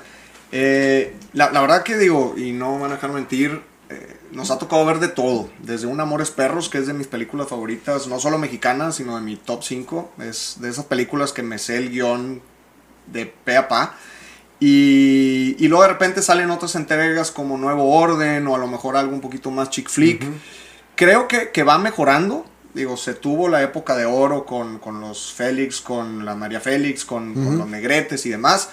[0.51, 4.51] Eh, la, la verdad que digo, y no me van a dejar mentir, eh, nos
[4.51, 5.49] ha tocado ver de todo.
[5.59, 9.21] Desde Un Amores Perros, que es de mis películas favoritas, no solo mexicanas, sino de
[9.21, 10.13] mi top 5.
[10.19, 12.41] Es de esas películas que me sé el guion
[13.07, 13.95] de pe a pa.
[14.59, 18.97] Y, y luego de repente salen otras entregas como Nuevo Orden o a lo mejor
[18.97, 20.25] algo un poquito más chick flick.
[20.95, 22.45] Creo que, que va mejorando.
[22.73, 27.05] digo, se tuvo la época de oro con, con los Félix, con la María Félix,
[27.05, 28.69] con, los Negretes y demás.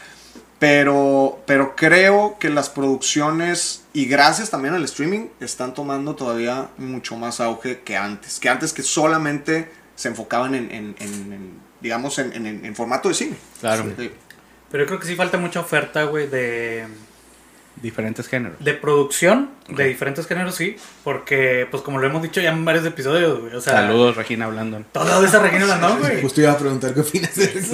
[0.58, 7.14] Pero, pero creo que las producciones, y gracias también al streaming, están tomando todavía mucho
[7.16, 8.40] más auge que antes.
[8.40, 13.08] Que antes que solamente se enfocaban en, en- en- en, digamos, en, en- en formato
[13.08, 13.36] de cine.
[13.60, 13.84] Claro.
[13.98, 14.10] Sí.
[14.76, 16.84] Pero yo creo que sí falta mucha oferta, güey, de,
[17.80, 18.58] Diferentes géneros.
[18.62, 20.76] de producción de diferentes géneros, sí.
[21.02, 23.54] Porque, pues como lo hemos dicho ya en varios episodios, güey.
[23.54, 24.84] O sea, Saludos, Regina Blandon.
[24.92, 26.20] Todo de esa Regina Blandón, güey.
[26.20, 27.72] Justo iba a preguntar qué opinas de eso.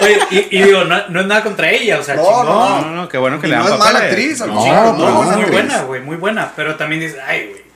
[0.00, 2.46] Oye, y, y digo, no, no es nada contra ella, o sea, No, chingón.
[2.46, 4.54] No, no, no, qué bueno que Y le dan no es mala actriz, al No,
[4.54, 6.52] no, muy No, buena muy buena, güey, muy buena.
[6.56, 7.67] Pero también dices, ay, güey.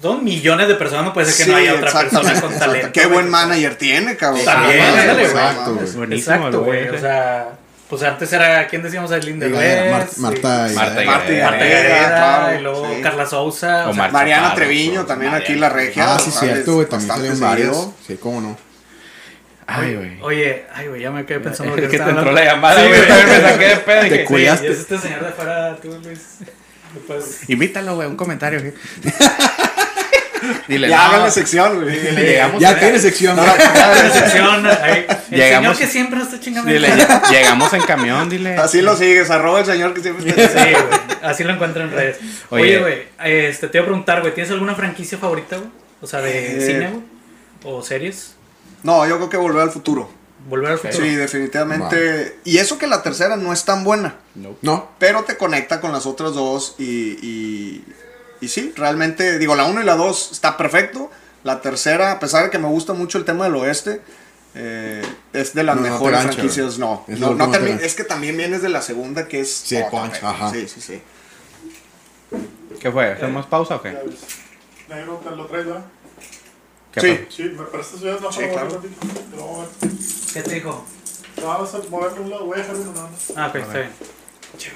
[0.00, 2.92] Son millones de personas, no puede ser que Sí, no haya otra persona con talento.
[2.92, 4.44] Qué buen manager tiene, cabrón.
[4.44, 5.24] También, ándale, güey.
[5.26, 5.90] exacto, güey.
[5.92, 6.88] Buenísimo, Exacto, güey.
[6.88, 7.48] O sea,
[7.88, 9.10] pues antes era, ¿quién decíamos?
[9.10, 9.90] Diga, Derbez.
[9.90, 10.20] Mar- sí.
[10.20, 11.42] Marta y- Marta y Marta.
[11.42, 13.02] Marta claro, y luego sí.
[13.02, 13.88] Carla Sousa.
[13.88, 15.52] o sea, Mariana Treviño, pues, también Mariana.
[15.52, 16.14] aquí la regia.
[16.14, 16.86] Ah, sí, cierto, güey.
[16.86, 17.88] También salieron varios.
[18.06, 18.56] Sí, cómo no.
[19.66, 20.18] Ay, güey.
[20.22, 21.74] Oye, ay, güey, ya me quedé pensando.
[21.74, 23.06] Es porque que te entró la llamada, Sí, güey.
[23.08, 24.00] también me saqué de pedo.
[24.08, 24.66] Te cuidaste.
[24.68, 26.20] Sí, es este señor de afuera, tú, Luis.
[26.94, 28.62] Después- Invítalo, güey, un comentario.
[30.66, 31.98] Dile, Ya no, háganle sección, güey.
[32.00, 33.36] dile, llegamos Ya tiene sección.
[33.36, 33.44] No.
[33.44, 35.06] La sección, ahí.
[35.30, 36.70] El Llegamos- señor que siempre está chingando.
[36.70, 38.56] Dile, lle- llegamos en camión, dile.
[38.56, 40.62] Así lo sigues, arroba el señor que siempre Sí, está...
[40.64, 40.76] güey.
[41.22, 42.18] Así lo encuentro en redes.
[42.50, 42.78] Oye.
[42.78, 45.70] Güey, este, te iba a preguntar, güey, ¿tienes alguna franquicia favorita, güey?
[46.00, 46.60] O sea, de Eh.
[46.66, 47.02] cine, güey.
[47.64, 48.34] O series.
[48.82, 50.10] No, yo creo que volver al futuro.
[50.48, 51.04] Volver al futuro.
[51.04, 52.38] Sí, definitivamente.
[52.44, 54.14] Y eso que la tercera no es tan buena,
[54.62, 54.90] No.
[54.98, 56.84] pero te conecta con las otras dos y,
[57.20, 57.84] y,
[58.40, 61.10] y sí, realmente, digo, la 1 y la 2 está perfecto.
[61.44, 64.00] La tercera, a pesar de que me gusta mucho el tema del oeste,
[64.54, 66.78] eh, es de las No, no mejores gancha, franquicias.
[66.78, 69.52] No, Es no, no te- es que también vienes de la segunda que es...
[69.52, 70.50] Sí, otra, punch, ajá.
[70.50, 71.02] Sí, sí, sí.
[72.80, 73.12] ¿Qué fue?
[73.12, 73.96] ¿Hacemos pausa o qué?
[74.88, 75.84] Negro, ¿te lo verdad?
[76.92, 77.26] ¿Qué Sí.
[77.28, 78.70] Sí, me prestas ya no Sí, claro.
[78.70, 78.90] mover
[79.36, 79.68] mover.
[80.32, 80.84] ¿Qué te dijo?
[81.40, 83.32] No, vas a moverle un lado, voy a dejar uno nada más.
[83.36, 83.90] Ah, ok, está bien.
[84.56, 84.72] Che.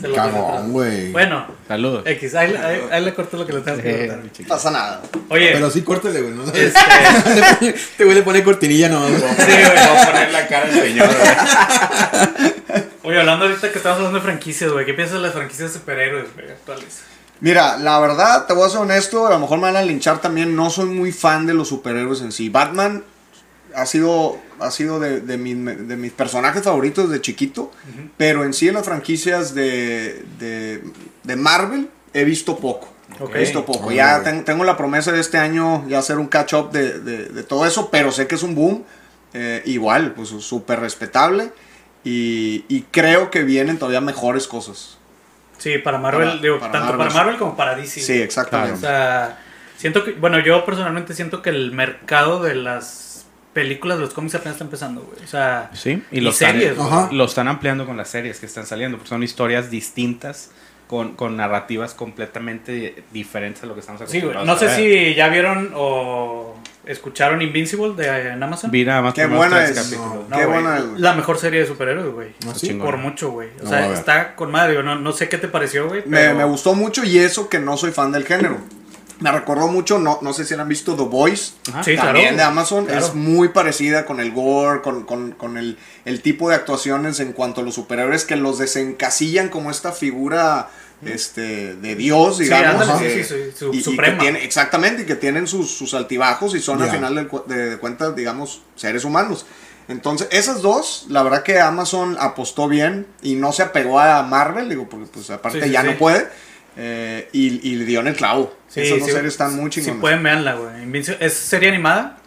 [0.00, 1.12] Se lo Cagón, güey.
[1.12, 2.02] Bueno, Saludos.
[2.06, 4.18] X, ahí, ahí, ahí le corto lo que le tengas que cortar.
[4.24, 5.02] No pasa nada.
[5.28, 6.34] Oye, Pero sí, córtale, güey.
[6.34, 6.44] ¿no?
[6.44, 9.10] este, Este güey le pone cortinilla nomás.
[9.10, 9.22] güey.
[9.22, 9.62] sí, güey.
[9.64, 12.84] Voy a poner la cara del señor, güey.
[13.02, 15.78] Oye, hablando ahorita que estamos hablando de franquicias, güey, ¿qué piensas de las franquicias de
[15.78, 17.00] superhéroes, güey, actuales?
[17.40, 20.20] Mira, la verdad, te voy a ser honesto, a lo mejor me van a linchar
[20.20, 22.50] también, no soy muy fan de los superhéroes en sí.
[22.50, 23.02] Batman
[23.74, 25.56] ha sido, ha sido de, de, mis,
[25.88, 27.70] de mis personajes favoritos de chiquito,
[28.16, 30.82] pero en sí en las franquicias de, de,
[31.24, 32.92] de Marvel he visto poco.
[33.34, 33.90] He visto poco.
[33.92, 37.42] Ya ten- tengo la promesa de este año ya hacer un catch-up de, de- de
[37.42, 38.84] todo eso, pero sé que es un boom.
[39.34, 41.50] eh, igual, pues súper respetable.
[42.02, 44.96] Y, y creo que vienen todavía mejores cosas.
[45.58, 47.08] Sí, para Marvel, Para- digo, para tanto Marvel.
[47.08, 48.00] para Marvel como para DC.
[48.00, 48.74] Sí, exactamente.
[48.74, 49.38] O sea,
[49.76, 53.09] siento que, bueno, yo personalmente siento que el mercado de las
[53.52, 55.24] películas de los cómics apenas está empezando, güey.
[55.24, 57.16] O sea, Sí, y Y lo, series, están, güey.
[57.16, 60.50] lo están ampliando con las series que están saliendo, porque son historias distintas,
[60.86, 64.32] con, con narrativas completamente diferentes a lo que estamos sí, güey.
[64.34, 65.10] acostumbrados No a sé ver.
[65.10, 68.70] si ya vieron o escucharon Invincible de en Amazon.
[68.72, 69.92] Vi nada más Qué buena es.
[69.92, 71.00] No, Qué güey, buena es, güey.
[71.00, 72.28] La mejor serie de superhéroes, güey.
[72.48, 72.72] ¿Ah, sí?
[72.74, 73.50] Por mucho, güey.
[73.60, 74.82] O No, sea, está con madre.
[74.82, 76.02] No, no sé qué te pareció, güey.
[76.06, 78.58] Me, me gustó mucho y eso que no soy fan del género.
[79.20, 81.52] Me recordó mucho, no, no sé si han visto The Voice.
[81.84, 82.36] Sí, también claro.
[82.38, 82.86] de Amazon.
[82.86, 83.04] Claro.
[83.06, 87.32] Es muy parecida con el gore, con, con- con el, el tipo de actuaciones en
[87.32, 90.68] cuanto a los superhéroes que los desencasillan como esta figura
[91.04, 92.82] este, de Dios, Sí, digamos.
[92.88, 94.18] ándale, eh, sí, sí, su- y- y que suprema.
[94.18, 97.76] tiene- exactamente, y que tienen sus, sus altibajos y son al final de, de- de
[97.78, 99.46] cuentas, digamos, seres humanos.
[99.88, 104.68] Entonces, esas dos, la verdad que Amazon apostó bien y no se apegó a Marvel,
[104.68, 105.88] digo, porque pues aparte Sí, sí, ya sí.
[105.88, 106.28] no puede,
[106.76, 108.54] eh, y, y le dio en el clavo.
[108.68, 110.00] Sí, Esas dos sí, series están muy Si chingonas.
[110.00, 111.02] pueden, veanla, güey.
[111.20, 112.18] Es serie animada.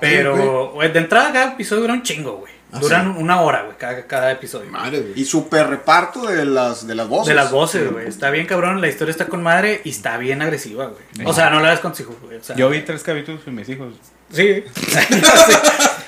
[0.00, 0.74] Pero, ok.
[0.74, 2.52] güey, de entrada cada episodio dura un chingo, güey.
[2.72, 3.22] Ah, Duran sí.
[3.22, 4.68] una hora, güey, cada, cada episodio.
[4.70, 5.12] Madre, güey.
[5.20, 7.28] Y super reparto de las, de las voces.
[7.28, 8.08] De las voces, güey.
[8.08, 11.26] Está bien cabrón, la historia está con madre y está bien agresiva, güey.
[11.26, 12.38] O sea, no la ves con tus hijos, güey.
[12.38, 13.94] O sea, Yo vi tres capítulos con mis hijos.
[14.34, 14.64] Sí.
[14.74, 15.52] Sí.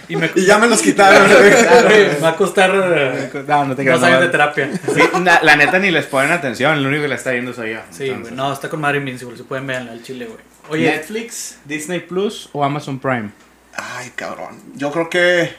[0.08, 1.28] Y me, Y ya me los quitaron.
[1.86, 4.02] Güey, me va a costar eh, No, no te dos creas.
[4.04, 4.70] años de terapia.
[4.94, 7.72] Sí, la, la neta ni les ponen atención, el único que la está viendo soy
[7.72, 7.80] yo.
[7.90, 8.32] Sí, güey.
[8.32, 9.36] No, está con madre Invincible.
[9.36, 10.38] Si pueden verla al chile, güey.
[10.68, 13.30] Oye, Netflix, Disney Plus o Amazon Prime.
[13.74, 14.60] Ay, cabrón.
[14.76, 15.52] Yo creo que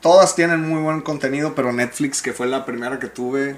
[0.00, 3.56] todas tienen muy buen contenido, pero Netflix, que fue la primera que tuve,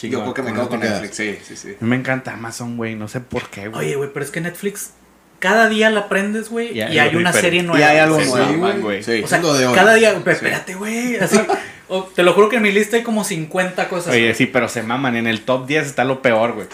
[0.00, 1.16] yo creo que me quedo con Netflix.
[1.16, 1.68] Sí, sí, sí.
[1.80, 3.86] A mí me encanta Amazon, güey, no sé por qué, güey.
[3.86, 4.90] oye, güey, pero es que Netflix
[5.38, 7.40] cada día la prendes, güey, Y y, hay una diferente.
[7.40, 7.86] serie Y nueva.
[7.88, 9.02] hay algo nuevo, güey, güey.
[9.02, 9.22] Sí.
[9.24, 9.40] O sea,
[9.74, 11.38] cada día, pero espérate, güey, así,
[12.14, 14.12] te lo juro que en mi lista hay como 50 cosas.
[14.12, 15.16] Oye, sí, pero se maman.
[15.16, 16.66] En el top 10 está lo peor, güey.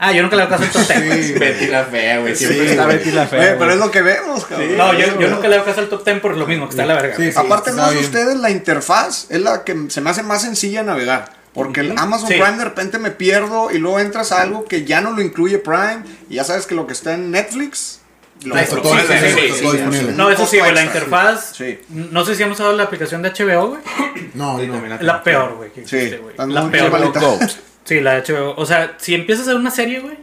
[0.00, 1.26] Ah, yo nunca le hago caso al top 10.
[1.26, 2.36] Sí, Betty la fea, güey.
[2.36, 2.98] Siempre Sí, está güey.
[2.98, 3.50] Betty la Güey, fea.
[3.54, 3.70] pero güey.
[3.72, 4.76] es lo que vemos, cabrón.
[4.76, 6.82] No, yo, yo nunca le hago caso al top 10 por lo mismo, que está
[6.82, 7.16] en la verga.
[7.16, 7.32] Sí, güey.
[7.32, 7.38] sí.
[7.38, 8.04] Aparte, sé bien.
[8.04, 11.36] ustedes, la interfaz es la que se me hace más sencilla navegar.
[11.52, 12.34] Porque el Amazon Sí.
[12.34, 15.58] Prime de repente me pierdo y luego entras a algo que ya no lo incluye
[15.58, 18.00] Prime y ya sabes que lo que está en Netflix
[18.44, 21.52] No, eso sí, güey, la interfaz.
[21.56, 21.78] Sí.
[21.88, 23.80] No sé si hemos usado la aplicación de HBO, güey.
[24.34, 24.80] No, Sí, no.
[25.00, 25.70] la peor, güey.
[25.72, 26.30] que Sí, existe, güey.
[26.30, 27.38] está La peor.
[27.84, 28.54] Sí, la de HBO.
[28.56, 30.16] O sea, si empiezas a ver una serie, güey,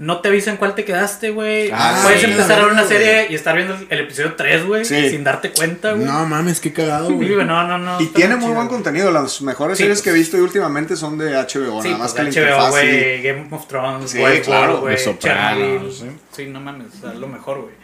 [0.00, 1.70] no te avisan cuál te quedaste, güey.
[1.72, 2.92] Ah, Puedes sí, empezar a ver una güey.
[2.96, 5.10] serie y estar viendo el episodio 3, güey, Sí.
[5.10, 6.04] sin darte cuenta, güey.
[6.06, 7.34] No mames, qué cagado, Sí, güey.
[7.34, 8.00] güey, no, no, no.
[8.00, 8.76] Y tiene muy chido, buen güey.
[8.82, 9.10] contenido.
[9.12, 10.02] Las mejores Sí, series pues.
[10.04, 11.80] que he visto últimamente son de HBO.
[11.82, 12.70] Sí, nada más pues que HBO, sí.
[12.70, 16.10] güey, Game of Thrones, Sí, Westworld, claro, güey, sí.
[16.34, 17.74] Sí, no mames, sea, lo mejor, güey.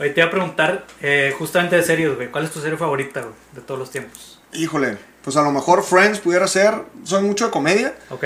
[0.00, 3.20] Oye, te iba a preguntar, eh, justamente de series, güey, ¿cuál es tu serie favorita,
[3.20, 4.40] güey, de todos los tiempos?
[4.54, 6.72] Híjole, pues a lo mejor Friends pudiera ser.
[7.04, 7.94] Soy mucho de comedia.
[8.10, 8.24] ¿Ok?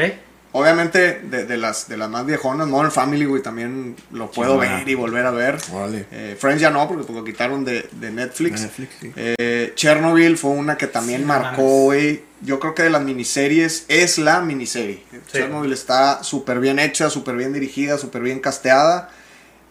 [0.53, 4.79] Obviamente, de, de las, de las más viejonas, Modern Family, güey, también lo puedo buena.
[4.79, 5.59] ver y volver a ver.
[5.73, 6.07] Órale.
[6.11, 8.63] Eh, Friends ya no, porque pues, lo quitaron de, de Netflix.
[8.63, 9.13] Netflix, sí.
[9.15, 12.23] Eh, Chernobyl fue una que también Sí, marcó, güey.
[12.41, 15.05] Yo creo que de las miniseries es la miniserie.
[15.13, 15.19] Sí.
[15.35, 19.11] Chernobyl está súper bien hecha, súper bien dirigida, súper bien casteada.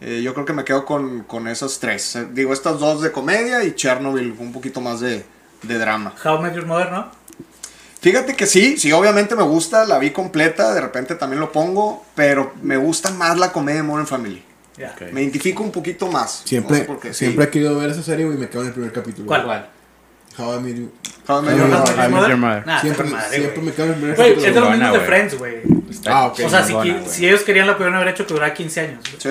[0.00, 2.16] Eh, yo creo que me quedo con, con esas tres.
[2.16, 5.26] Eh, digo, estas dos de comedia y Chernobyl un poquito más de,
[5.62, 6.14] de drama.
[6.24, 7.19] How Met Your Mother, ¿no?
[8.00, 12.04] Fíjate que sí, sí, obviamente me gusta, la vi completa, de repente también lo pongo,
[12.14, 14.42] pero me gusta más la comedia de Modern Family.
[14.78, 14.92] Ya.
[14.94, 15.12] Ok.
[15.12, 16.42] Me identifico un poquito más.
[16.44, 17.26] Siempre, No sé por qué, sí.
[17.26, 19.26] siempre he querido ver esa serie, y me quedo en el primer capítulo.
[19.26, 19.44] ¿Cuál?
[19.44, 19.68] ¿Cuál?
[20.38, 20.90] How I Met You.
[21.28, 21.96] How I Met Your Mother.
[21.98, 22.66] How I Met Your Mother.
[22.66, 24.48] Nah, siempre, madre, siempre me quedo en el primer Güey, capítulo.
[24.48, 25.00] es de los mismos de.
[25.00, 25.54] Friends, güey.
[26.06, 26.40] Ah, ok.
[26.46, 26.96] O sea, si, güey.
[27.06, 29.00] si ellos querían, lo pudieron haber hecho que durara 15 años.
[29.18, 29.28] Sí.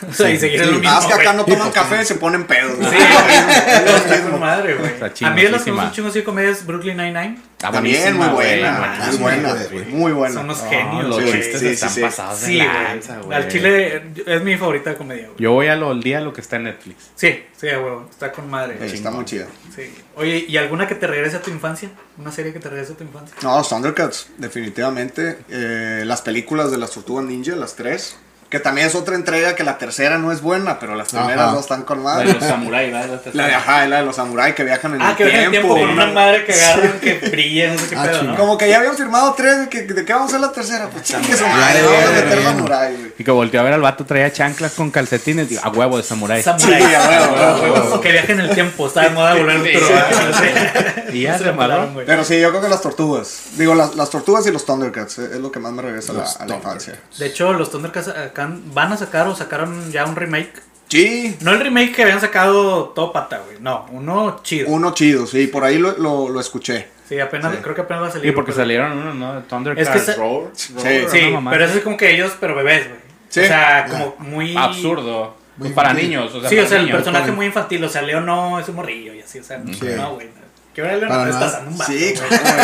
[0.08, 0.72] O sea, y seguir en Sí.
[0.72, 0.94] lo mismo.
[0.94, 2.76] Ah, es que acá no toman café, se ponen pedos.
[2.78, 2.96] Sí.
[2.96, 4.90] Está con madre, güey.
[4.92, 7.38] Está A mí de las que gustan chingos y comedias, Brooklyn Nine-Nine.
[7.58, 9.84] Está También muy buena, muy buena, güey.
[9.86, 10.34] muy buena.
[10.34, 12.00] Son unos No, genios, los chistes Sí, sí, están sí.
[12.02, 13.36] pasados de Sí, lanza, güey.
[13.36, 15.36] Al chile es mi favorita de comedia, güey.
[15.38, 17.10] Yo voy a lo, al día lo que está en Netflix.
[17.16, 17.94] Sí, sí, güey.
[18.08, 18.76] Está con madre.
[18.80, 19.46] Está muy chida.
[19.74, 19.92] Sí.
[20.14, 21.90] Oye, ¿y alguna que te regrese a tu infancia?
[22.16, 23.36] ¿Una serie que te regrese a tu infancia?
[23.42, 25.38] No, los Thundercats, definitivamente.
[25.50, 28.16] Eh, las películas de las Tortugas Ninja, las tres.
[28.48, 31.50] Que también es otra entrega que la tercera no es buena, pero las primeras Ajá.
[31.52, 32.32] dos están con La de madre.
[32.40, 33.20] los samuráis, ¿verdad?
[33.34, 35.50] La de, ajá, la de los samuráis que viajan en Ah, el que viaja el
[35.50, 35.74] tiempo.
[35.74, 38.36] tiempo con una madre que agarran, que brilla, no sé qué Ah, pedo.
[38.36, 40.88] Como que ya habían firmado tres, de que, de que vamos a hacer la tercera.
[40.88, 43.12] Pues chingue su madre, vamos a meter samurái, güey.
[43.18, 45.48] Y que volteó a ver al vato, traía chanclas con calcetines.
[45.50, 46.42] Digo, a huevo de samurái.
[46.42, 46.82] Samurai.
[46.82, 47.94] Sí, a huevo, a huevo.
[47.96, 51.12] O que viaje en el tiempo, está de moda volver Sí, sí.
[51.18, 52.06] Y ya No se pararon, güey.
[52.06, 53.40] Pero sí, yo creo que las tortugas.
[53.56, 56.14] Digo, las, las tortugas y los Thundercats eh, es lo que más me regresa a
[56.16, 56.94] la, Los a la infancia.
[57.18, 58.08] De hecho, los Thundercats
[58.46, 60.62] van a sacar o sacaron ya un remake.
[60.88, 63.58] Sí, No el remake que habían sacado todo pata, güey.
[63.60, 64.68] No, uno chido.
[64.70, 66.88] uno chido, sí, por ahí lo, lo, lo escuché.
[67.08, 67.58] Sí, apenas, Sí.
[67.62, 68.26] creo que apenas va a salir.
[68.30, 69.42] Y porque pero- salieron unos, ¿no?
[69.42, 70.48] Thundercats Es que sa- Roar.
[70.54, 71.18] Sí, Roar, Sí,
[71.50, 73.00] pero eso es como que ellos, pero bebés, güey.
[73.28, 73.40] Sí.
[73.40, 74.56] O sea, como muy.
[74.56, 75.36] Absurdo.
[75.58, 76.10] Muy para infantil.
[76.10, 76.34] niños.
[76.34, 77.84] O sea, Sí, o para sea, el personaje muy infantil.
[77.84, 79.38] O sea, Leo no es un morrillo y así.
[79.40, 79.86] O sea, Sí.
[79.96, 80.28] no, güey.
[80.74, 82.14] Que ahora Leo Para no está pasando un Sí, güey.
[82.14, 82.62] claro,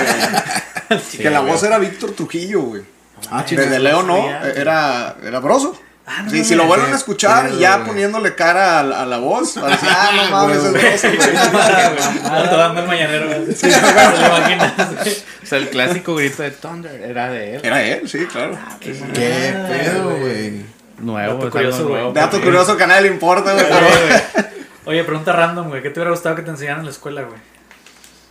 [0.89, 1.01] güey.
[1.11, 2.83] Sí, que la voz era Víctor Trujillo, güey.
[3.31, 3.45] Ah.
[3.49, 4.53] Desde Leo no, sabía.
[4.55, 5.81] era, era Broso.
[6.07, 9.03] Ah, no Sí, si lo vuelven a escuchar pedo, y ya poniéndole cara a, la-
[9.03, 11.03] a la voz, para decir, ah, no mames, es
[12.51, 13.27] dando el mañanero.
[13.57, 13.69] Sí.
[15.43, 17.61] O sea, el clásico grito de Thunder era de él.
[17.65, 18.59] Era él, sí, claro.
[18.81, 20.65] Qué pedo, güey.
[20.99, 22.13] Nuevo, Dato curioso, nuevo.
[22.13, 23.65] Dato curioso que a nadie le importa, güey.
[23.65, 24.47] Oye, pero- güey.
[24.87, 25.83] Oye, pregunta random, güey.
[25.83, 27.39] ¿Qué te hubiera gustado que te enseñaran en la escuela, güey?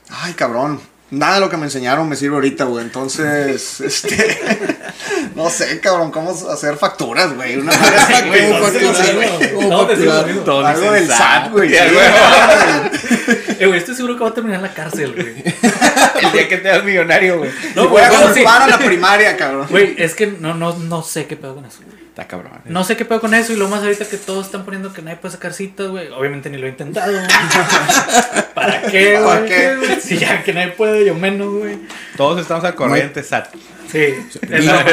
[0.10, 0.80] Ay, cabrón.
[1.14, 2.84] Nada de lo que me enseñaron me sirve ahorita, güey.
[2.84, 4.40] Entonces, este.
[5.36, 7.58] No sé, cabrón, cómo hacer facturas, güey.
[7.58, 8.52] Una así, güey.
[10.92, 11.72] Del SAT, güey.
[13.64, 15.28] Eh, güey, estoy seguro que va a terminar en la cárcel, güey.
[16.22, 17.50] El día que te das millonario, güey.
[17.76, 19.68] No, voy a culpar a la primaria, cabrón.
[19.70, 22.04] Güey, es que no, no, no sé qué pedo con eso, güey.
[22.10, 22.52] Está cabrón.
[22.66, 25.02] No sé qué pedo con eso y lo más ahorita que todos están poniendo que
[25.02, 26.10] nadie puede sacar citas, güey.
[26.10, 27.26] Obviamente ni lo he intentado, güey.
[28.54, 29.50] ¿Para qué, ¿Para güey?
[29.50, 30.02] qué?
[30.02, 31.80] Si ya que nadie puede, yo menos, güey.
[32.18, 33.48] Todos estamos al corriente, SAT.
[33.90, 34.14] Sí.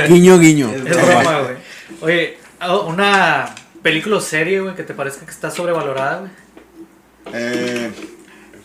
[0.09, 0.71] Guiño, guiño.
[0.71, 1.57] Es broma, güey.
[2.03, 2.39] Oye,
[2.87, 3.53] una
[3.83, 6.31] película o serie, güey, que te parezca que está sobrevalorada, güey.
[7.35, 7.91] Eh,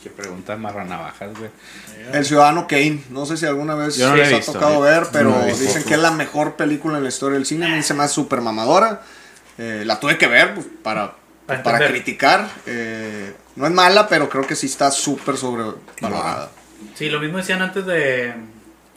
[0.06, 1.50] Qué preguntas marranavajas, güey.
[2.14, 3.06] el Ciudadano Kane.
[3.10, 6.00] No sé si alguna vez no les ha tocado ver, pero no dicen que es
[6.00, 7.66] la mejor película en la historia del cine.
[7.66, 9.02] A mí se me hace súper mamadora.
[9.58, 11.16] Eh, la tuve que ver pues, para,
[11.48, 12.04] Para para, entender.
[12.04, 12.48] criticar.
[12.68, 16.52] Eh, no es mala, pero creo que sí está súper sobrevalorada.
[16.94, 18.32] Sí, lo mismo decían antes de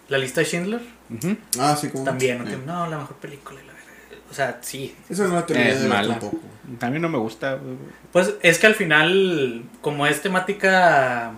[0.09, 0.83] la lista de Schindler.
[1.59, 2.05] Ah, sí, como.
[2.05, 2.87] También, ¿no?
[2.87, 3.59] La mejor película.
[3.66, 3.73] la.
[4.31, 4.94] O sea, sí.
[5.09, 6.18] Esa no la Es mala.
[6.18, 6.38] tampoco.
[6.81, 7.54] A mí no me gusta.
[7.54, 7.76] güey.
[8.12, 11.33] Pues es que al final, como es temática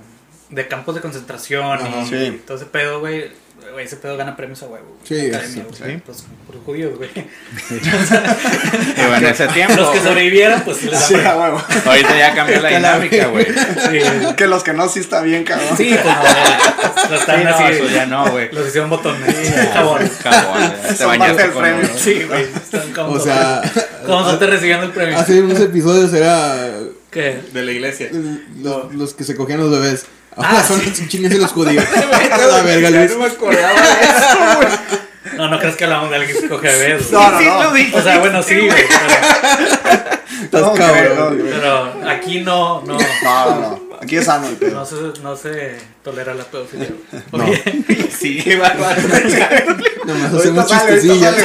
[0.48, 2.02] de campos de concentración Ajá.
[2.02, 2.42] y Sí.
[2.46, 3.30] todo ese pedo, güey,
[3.72, 4.96] güey, ese pedo gana premios a huevo.
[5.04, 5.98] Sí, Academia, sí, güey.
[6.00, 7.10] Pues por los judíos, güey.
[7.70, 9.74] Y bueno, en ese tiempo.
[9.76, 11.62] Los que sobrevivieron, pues les Sí, a huevo.
[11.86, 13.46] Ahorita ya cambió la dinámica, güey.
[13.46, 14.00] Sí,
[14.36, 15.76] Que los que no, sí está bien, cabrón.
[15.76, 17.64] sí, pues no, los están Sí, no, así.
[17.74, 18.52] eso ya no, güey.
[18.52, 19.34] Los hicieron botones.
[19.72, 21.80] Jabón, ya te bañaste con premio.
[21.88, 21.98] uno.
[21.98, 22.42] Sí, güey.
[22.44, 23.62] Están como O sea,
[24.06, 25.18] Como son te recibiendo el premio.
[25.18, 26.70] hace unos episodios era
[27.10, 27.40] ¿Qué?
[27.52, 28.08] De la iglesia.
[28.62, 30.04] los, los que se cogían los bebés.
[30.42, 31.84] Ah, Ahora son los chingues los judíos.
[32.30, 33.16] la verga, Luis.
[33.16, 34.68] me acordaba de eso, güey.
[35.36, 37.10] No, no crees que hablamos de alguien que se coge bebés.
[37.12, 37.98] No, no, no.
[37.98, 38.70] O sea, bueno, sí, güey.
[38.70, 41.16] Pero, Estás No, cabrón.
[41.16, 41.42] no, güey.
[41.52, 42.98] pero aquí no, no.
[42.98, 43.90] No, no, no.
[44.02, 44.86] Aquí es sano el No pedo.
[44.86, 46.88] se, no se tolera la pedofilia.
[47.32, 47.62] Oye,
[48.18, 49.00] Sí, bárbaro.
[50.06, 51.34] Nomás Ahorita hacemos chistecillas.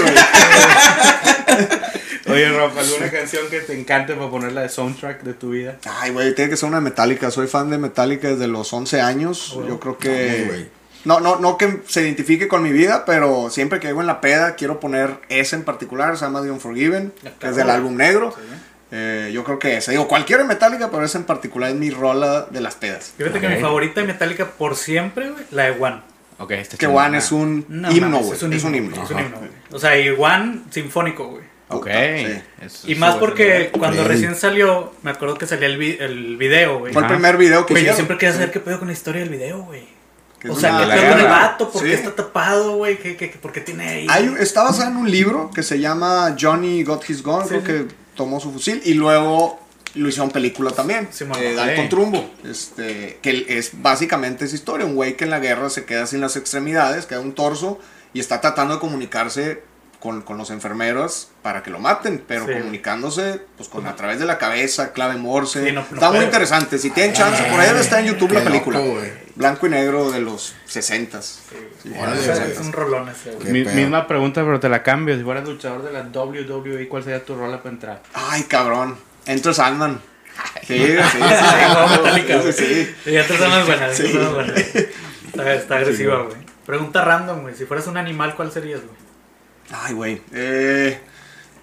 [2.26, 2.44] güey.
[2.44, 5.78] Oye, Rafa, ¿alguna canción que te encante para ponerla de soundtrack de tu vida?
[5.86, 7.32] Ay, güey, tiene que ser una Metallica.
[7.32, 9.54] Soy fan de Metallica desde los 11 años.
[9.56, 10.44] Oh, Yo creo No, que.
[10.48, 10.70] güey.
[11.06, 14.22] No, no, no que se identifique con mi vida, pero siempre que llego en la
[14.22, 18.34] peda quiero poner ese en particular, se llama The Unforgiven, que es del álbum negro.
[18.92, 21.92] Eh, yo creo que ese, digo, cualquiera de Metallica, pero ese en particular es mi
[21.92, 23.14] rola de las pedas.
[23.18, 23.54] fíjate que Ok.
[23.54, 26.02] mi favorita de Metallica por siempre, güey, la de One.
[26.40, 28.38] Ok, este Que One es un No, himno, mames, güey.
[28.38, 28.90] Es un Es un himno.
[28.96, 29.04] himno.
[29.06, 29.50] Es un himno, güey.
[29.72, 31.44] O sea, y One sinfónico, güey.
[31.70, 31.88] Ok.
[31.88, 32.42] Sí.
[32.62, 33.70] Eso Y más porque bien.
[33.80, 34.08] cuando Ok.
[34.08, 36.94] recién salió, me acuerdo que salía el, vi- el video, güey.
[36.94, 39.22] Fue el primer video que Güey, yo siempre quería saber qué pedo con la historia
[39.22, 39.84] del video, güey.
[40.48, 41.30] O sea, qué la pedo con el guerra.
[41.40, 41.94] vato, por qué Sí.
[41.96, 44.08] está tapado, güey, ¿Qué, qué, qué- por qué tiene ahí.
[44.10, 47.48] Hay un- está basada en un libro que se llama Johnny Got His Gun, Sí,
[47.50, 47.66] creo sí.
[47.66, 49.60] que tomó su fusil y luego
[49.96, 51.08] lo hicieron película también.
[51.12, 51.40] Sí, mamá.
[51.42, 51.90] eh, Sí.
[51.90, 56.06] Trumbo, este, que es básicamente esa historia, un güey que en la guerra se queda
[56.06, 57.80] sin las extremidades, queda un torso
[58.14, 59.64] y está tratando de comunicarse
[60.06, 62.54] con, con los enfermeros para que lo maten, pero Sí.
[62.54, 65.66] comunicándose pues con a través de la cabeza, clave morse.
[65.66, 68.44] Sí, no- no está muy interesante, si tienen chance, por ahí está en YouTube la
[68.44, 68.78] película.
[68.80, 69.00] loco.
[69.34, 71.40] Blanco y negro de los 60s.
[71.82, 72.52] Sí, Órale, O de los sea, 60s.
[72.52, 75.18] es un rolón ese, Mi- misma pregunta, pero te la cambio.
[75.18, 78.04] Si fueras luchador de la WWE, ¿cuál sería tu rola para entrar?
[78.14, 78.96] Ay, cabrón.
[79.26, 80.00] Entro Sandman.
[80.68, 82.96] Sí, sí, sí.
[83.06, 84.00] Y ya te son buenas,
[85.60, 86.38] está agresiva, güey.
[86.66, 87.56] Pregunta random, güey.
[87.56, 89.05] Si fueras un animal, ¿cuál serías, güey?
[89.72, 90.22] Ay, güey.
[90.34, 91.00] Eh,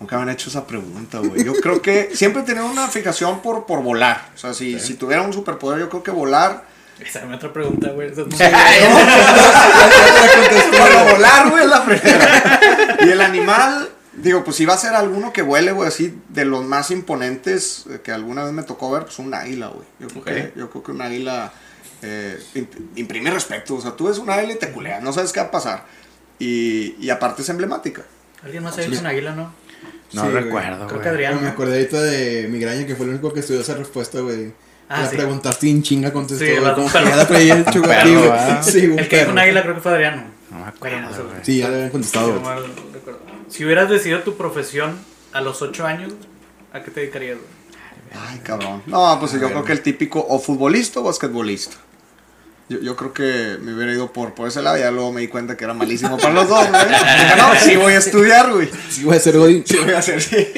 [0.00, 1.44] nunca me han hecho esa pregunta, güey.
[1.44, 4.30] Yo creo que siempre he tenido una fijación por, por volar.
[4.34, 6.64] O sea, si, si tuviera un superpoder, yo creo que volar.
[7.00, 8.10] Esa es mi otra pregunta, güey.
[8.12, 8.28] Esa es
[11.12, 12.60] volar, güey, es la primera.
[13.00, 16.44] Y el animal, digo, pues si va a ser alguno que vuele, güey, así de
[16.44, 19.86] los más imponentes eh, que alguna vez me tocó ver, pues un águila, güey.
[20.00, 20.26] Yo, creo Ok.
[20.26, 21.52] que- yo creo que un águila
[22.02, 23.74] eh, imp- imprime respeto.
[23.76, 25.84] O sea, tú ves un águila y te culeas, no sabes qué va a pasar.
[26.42, 28.02] Y, y aparte es emblemática.
[28.42, 29.42] ¿Alguien más ha dicho un águila, no?
[30.12, 30.44] No Sí, güey.
[30.44, 31.40] recuerdo, Creo que Adrián.
[31.42, 34.52] Me acordé ahorita de Migraña, que fue el único que estudió esa respuesta, güey.
[34.88, 35.16] Ah, la sí.
[35.16, 37.08] preguntaste y en chinga contestó, Sí, como que perro.
[37.08, 37.80] ya la traía el perro,
[38.28, 38.40] güey.
[38.62, 39.40] Sí, un El que dijo un perro.
[39.40, 40.24] águila creo que fue Adriano.
[40.50, 41.22] No me no acuerdo, sé.
[41.44, 42.34] Sí, ya le habían contestado.
[42.34, 42.64] No mal.
[43.48, 44.98] Si hubieras decidido tu profesión
[45.32, 46.12] a los 8 años,
[46.72, 48.22] ¿a qué te dedicarías, güey?
[48.28, 48.82] Ay, cabrón.
[48.86, 49.50] No, pues yo ver.
[49.52, 51.76] creo que el típico o futbolista o basquetbolista.
[52.72, 55.28] Yo, yo creo que me hubiera ido por, por ese lado, ya luego me di
[55.28, 56.82] cuenta que era malísimo para los dos, güey.
[56.88, 58.70] Dije, no, sí voy a estudiar, güey.
[58.88, 59.62] Sí, voy a ser Godín.
[59.66, 60.52] Sí voy a hacer, sí.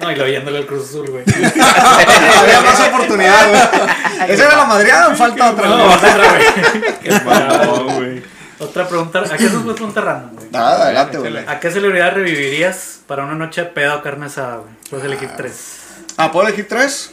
[0.00, 1.22] No, y lo yéndole al Cruz Azul, güey.
[1.26, 4.30] Había más oportunidad, güey.
[4.30, 5.68] Esa era la madreada, falta otra.
[5.68, 6.94] No, otra, güey.
[7.02, 8.22] Qué No, güey.
[8.58, 9.20] Otra pregunta.
[9.30, 10.48] ¿A qué es una pregunta random, güey?
[10.50, 11.36] Nada, adelante, güey.
[11.46, 14.72] ¿A qué celebridad revivirías para una noche de peda o carne asada, güey?
[14.88, 15.80] Puedes elegir tres.
[16.16, 17.10] Ah, ¿puedo elegir tres?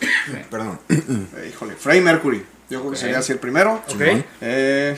[0.50, 0.80] Perdón.
[0.90, 2.46] Eh, híjole, Freddie Mercury.
[2.70, 3.82] Yo creo que sería así el primero.
[3.94, 4.02] ¿Ok?
[4.42, 4.98] Eh,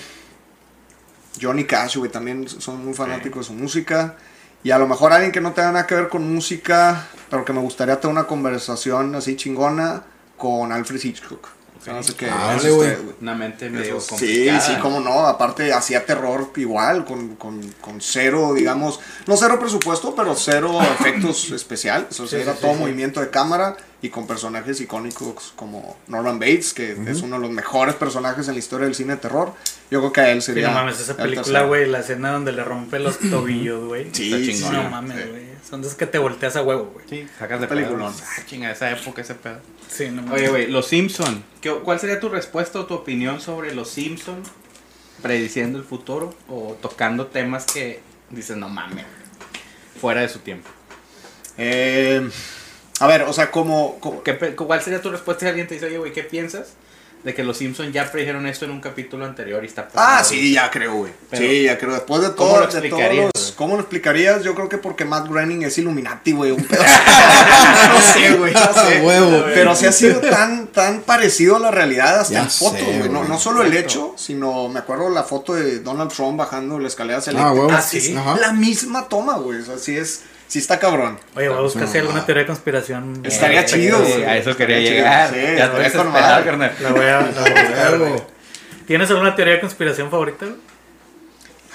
[1.41, 4.15] Johnny Cash, güey, también son muy fanáticos de su música.
[4.63, 7.53] Y a lo mejor alguien que no tenga nada que ver con música, pero que
[7.53, 10.03] me gustaría tener una conversación así chingona
[10.37, 11.47] con Alfred Hitchcock.
[11.79, 12.29] O sea, no sé qué.
[12.29, 12.95] Ah, güey.
[13.21, 14.61] Una mente medio Esos- sí, complicada.
[14.61, 15.25] sí, cómo no.
[15.25, 21.49] Aparte, hacía terror igual, con, con, con cero, digamos, no cero presupuesto, pero cero efectos
[21.49, 22.19] especiales.
[22.19, 22.79] O sea, Sí, era sí, todo sí.
[22.81, 27.51] movimiento de cámara y con personajes icónicos como Norman Bates, que es uno de los
[27.51, 29.53] mejores personajes en la historia del cine de terror.
[29.91, 30.69] Yo creo que a él Sí, sería.
[30.69, 34.09] no mames, esa el película, güey, la escena donde le rompe los tobillos, güey.
[34.11, 34.83] Sí, Está sí, chingona.
[34.83, 35.29] No mames, sí.
[35.29, 35.51] güey.
[35.69, 37.05] Son de esas que te volteas a huevo, güey.
[37.07, 38.07] Sí, sacas de pedo.
[38.07, 38.11] Ah,
[38.47, 39.59] chinga, esa época, ese pedo.
[39.87, 40.39] Sí, no mames.
[40.39, 41.43] Oye, güey, Los Simpson.
[41.61, 44.41] ¿Qué- ¿Cuál sería tu respuesta o tu opinión sobre Los Simpson
[45.21, 47.99] prediciendo el futuro o tocando temas que
[48.31, 49.05] dices, no mames,
[50.01, 50.67] fuera de su tiempo?
[51.57, 52.27] Eh,
[53.01, 53.99] a ver, o sea, como.
[53.99, 56.69] como- ¿Qué pe- ¿Cuál sería tu respuesta si alguien te dice, oye, güey, ¿qué piensas
[57.23, 60.23] De que los Simpsons ya predijeron esto en un capítulo anterior y está pasando Ah,
[60.23, 61.11] sí, ya creo, güey.
[61.33, 61.91] Sí, ya creo.
[61.93, 63.51] Después de ¿cómo todo, lo de todos explicarías, los-?
[63.51, 64.43] ¿Cómo lo explicarías?
[64.43, 66.49] Yo creo que porque Matt Groening es Illuminati, güey.
[66.49, 66.81] Un pedo.
[67.93, 68.53] no sé, güey.
[68.53, 69.01] No sé.
[69.05, 69.43] Huevo.
[69.53, 73.09] Pero sí ha sido tan, tan parecido a la realidad hasta Ya en fotos, güey.
[73.09, 76.93] No, no solo el hecho, sino me acuerdo la foto de Donald Trump bajando las
[76.93, 77.55] escaleras Ah, eléctricas.
[77.67, 77.77] huevo.
[77.77, 78.15] Es sí.
[78.17, 78.37] Ajá.
[78.39, 79.59] la misma toma, güey.
[79.59, 80.21] O sea, sí es,
[80.51, 81.17] sí está cabrón.
[81.35, 82.25] Oye, voy a buscar si hay alguna Ah.
[82.25, 83.21] teoría de conspiración.
[83.25, 84.23] Estaría Eh, chido, güey.
[84.25, 85.33] a eso quería Estaría llegar.
[85.33, 86.45] chido, sí, ya estoy con madre.
[86.45, 86.75] carnal.
[86.81, 88.15] La voy a, la voy a.
[88.87, 90.45] ¿Tienes alguna teoría de conspiración favorita?
[90.45, 90.57] güey?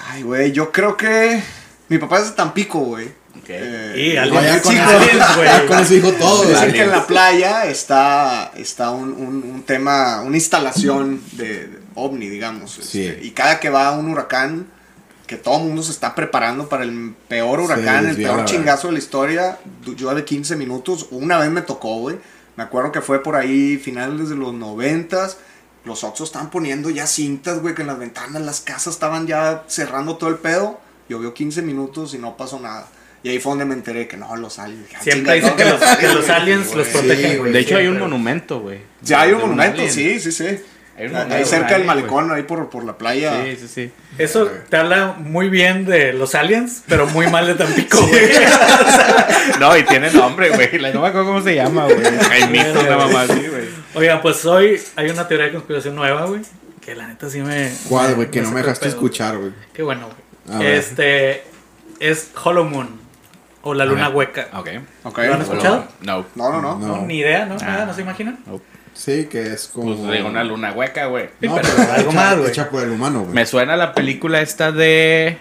[0.08, 1.40] Ay, güey, yo creo que
[1.88, 3.06] mi papá es de Tampico, güey.
[3.38, 3.48] Ok.
[3.48, 4.74] Eh, Y alguien con
[5.68, 10.20] con eso dijo todo, Dicen que en la playa está, está un, un- un tema,
[10.22, 12.72] una instalación de, de ovni, digamos.
[12.82, 13.06] Sí.
[13.06, 14.66] este, y cada que va un huracán,
[15.26, 18.86] que todo el mundo se está preparando para el peor huracán, el peor la chingazo
[18.88, 21.08] de la historia, du- llueve 15 minutos.
[21.10, 22.16] Una vez me tocó, güey.
[22.56, 25.38] Me acuerdo que fue por ahí finales de los noventas.
[25.84, 29.64] Los Oxos estaban poniendo ya cintas, güey, que en las ventanas, las casas estaban ya
[29.68, 30.80] cerrando todo el pedo.
[31.08, 32.88] Llovió 15 minutos y no pasó nada.
[33.22, 34.88] Y ahí fue donde me enteré que no, los aliens.
[35.00, 37.52] Siempre dicen que los, que los aliens los protegen, güey.
[37.52, 38.80] De hecho, hay un monumento, güey.
[39.02, 40.44] Ya hay un De monumento, sí, sí, sí.
[40.98, 43.44] Hay un Ahí cerca de del malecón, ahí por, por la playa.
[43.44, 43.92] Sí, sí, sí.
[44.16, 48.30] Eso te habla muy bien de los aliens, pero muy mal de Tampico, güey.
[49.60, 50.78] No, y tiene nombre, güey.
[50.78, 52.02] La- No me acuerdo cómo se llama, güey.
[52.02, 53.64] Jaimito, una mamá así, güey.
[53.94, 56.40] Oigan, pues hoy hay una teoría de conspiración nueva, güey.
[56.80, 57.70] Que la neta sí me.
[57.88, 58.30] ¿Cuál, güey?
[58.30, 58.94] Que no me dejaste pedo.
[58.94, 59.52] escuchar, güey.
[59.74, 60.08] Qué bueno,
[60.46, 60.66] güey.
[60.76, 61.44] Este.
[62.00, 63.00] Es Hollow Moon.
[63.62, 64.48] O la luna hueca.
[64.54, 64.68] Ok.
[65.04, 65.18] Ok.
[65.18, 65.88] ¿Lo han escuchado?
[66.02, 66.24] No.
[66.36, 66.78] No, no, no.
[66.78, 67.56] No, ni idea, ¿no?
[67.60, 67.64] Ah.
[67.66, 68.38] Nada, no se imaginan.
[68.96, 69.94] Sí, que es como.
[69.96, 71.28] Pues de una luna hueca, güey.
[71.40, 72.48] No, pero pero algo hecha, más, güey.
[72.50, 73.34] hecha por el humano, güey.
[73.34, 75.38] Me suena la película esta de.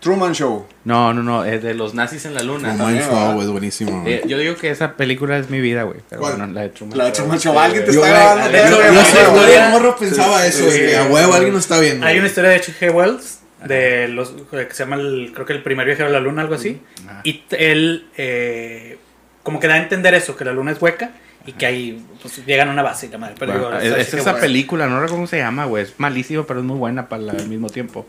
[0.00, 0.66] Truman Show.
[0.84, 1.44] No, no, no.
[1.44, 2.68] Es de los nazis en la luna.
[2.70, 4.14] Truman también, Show, güey, es buenísimo, güey.
[4.14, 5.98] Eh, yo digo que esa película es mi vida, güey.
[6.08, 6.36] Pero ¿Cuál?
[6.36, 6.96] bueno, la de Truman.
[6.98, 7.16] La de Show.
[7.24, 7.58] Truman Show.
[7.58, 8.50] Alguien te Yo, está grabando.
[8.58, 9.04] yo Yo güey,
[9.46, 10.94] sé, el morro pensaba eso, sí, güey.
[10.94, 12.06] A huevo alguien nos está viendo.
[12.06, 12.90] Hay una historia de H.G.
[12.92, 16.40] Wells de los que se llama el, creo que el primer viajero a la luna
[16.40, 17.20] algo así Ajá.
[17.24, 18.96] y él eh,
[19.42, 21.10] como que da a entender eso que la luna es hueca
[21.50, 24.08] y que ahí pues, llegan a una base y la madre pero Bueno, digo, es,
[24.08, 24.18] H.G.
[24.18, 25.84] es esa película, no recuerdo cómo se llama, güey.
[25.84, 28.06] Es malísimo, pero es muy buena para la- al mismo tiempo.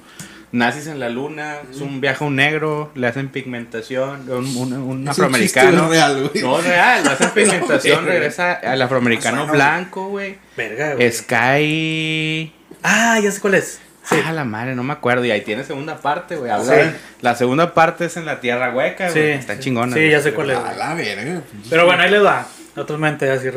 [0.54, 4.74] Nazis en la luna, es un viaje a un negro, le hacen pigmentación, un, un-
[4.74, 5.88] un Es un afroamericano.
[5.90, 6.44] real, güey.
[6.44, 10.38] No, es real, le hacen pigmentación, regresa al afroamericano Suena, blanco, güey.
[10.58, 11.10] Verga, güey.
[11.12, 12.54] Sky.
[12.84, 14.16] ah ya sé cuál es sí.
[14.26, 15.24] Ah, la madre, no me acuerdo.
[15.24, 16.52] Y ahí tiene segunda parte, güey.
[16.66, 16.74] Sí.
[17.22, 19.20] La segunda parte es en la tierra hueca, Sí.
[19.20, 19.32] güey.
[19.34, 19.96] Está chingona.
[19.96, 20.58] Sí, ya sé cuál es.
[20.58, 21.42] A la verga.
[21.70, 22.46] pero bueno ahí les va
[22.76, 23.50] totalmente así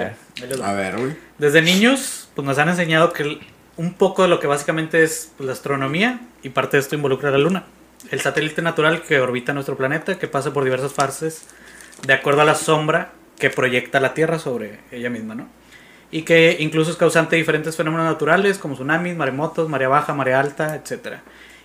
[0.00, 0.16] A ver.
[0.42, 0.70] Ahí les va.
[0.70, 1.16] A ver, güey.
[1.38, 3.38] Desde niños, pues nos han enseñado que
[3.76, 7.30] un poco de lo que básicamente es pues, la astronomía y parte de esto involucra
[7.30, 7.64] a la Luna.
[8.10, 11.46] El satélite natural que orbita nuestro planeta, que pasa por diversas fases
[12.06, 15.48] de acuerdo a la sombra que proyecta la Tierra sobre ella misma, ¿no?
[16.10, 20.40] Y que incluso es causante de diferentes fenómenos naturales como tsunamis, maremotos, marea baja, marea
[20.40, 21.18] alta, etc.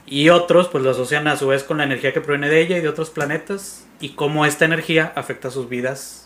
[0.06, 2.78] Y otros pues lo asocian a su vez con la energía que proviene de ella
[2.78, 6.25] y de otros planetas y cómo esta energía afecta sus vidas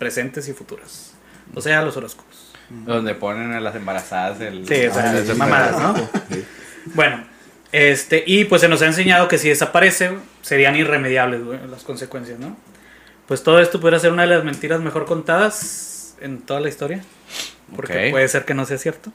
[0.00, 1.12] presentes y futuras.
[1.54, 2.52] O sea, los horóscopos.
[2.70, 4.66] Donde ponen a las embarazadas el.
[4.66, 5.80] Sí, o sea, Ah, sí, mamadas.
[5.80, 5.96] ¿no?
[6.30, 6.44] Sí.
[6.94, 7.24] Bueno,
[7.72, 12.38] este, y pues se nos ha enseñado que si desaparece, serían irremediables güey, las consecuencias,
[12.38, 12.56] ¿no?
[13.26, 17.04] Pues todo esto pudiera ser una de las mentiras mejor contadas en toda la historia,
[17.76, 19.12] porque puede ser que no sea cierto.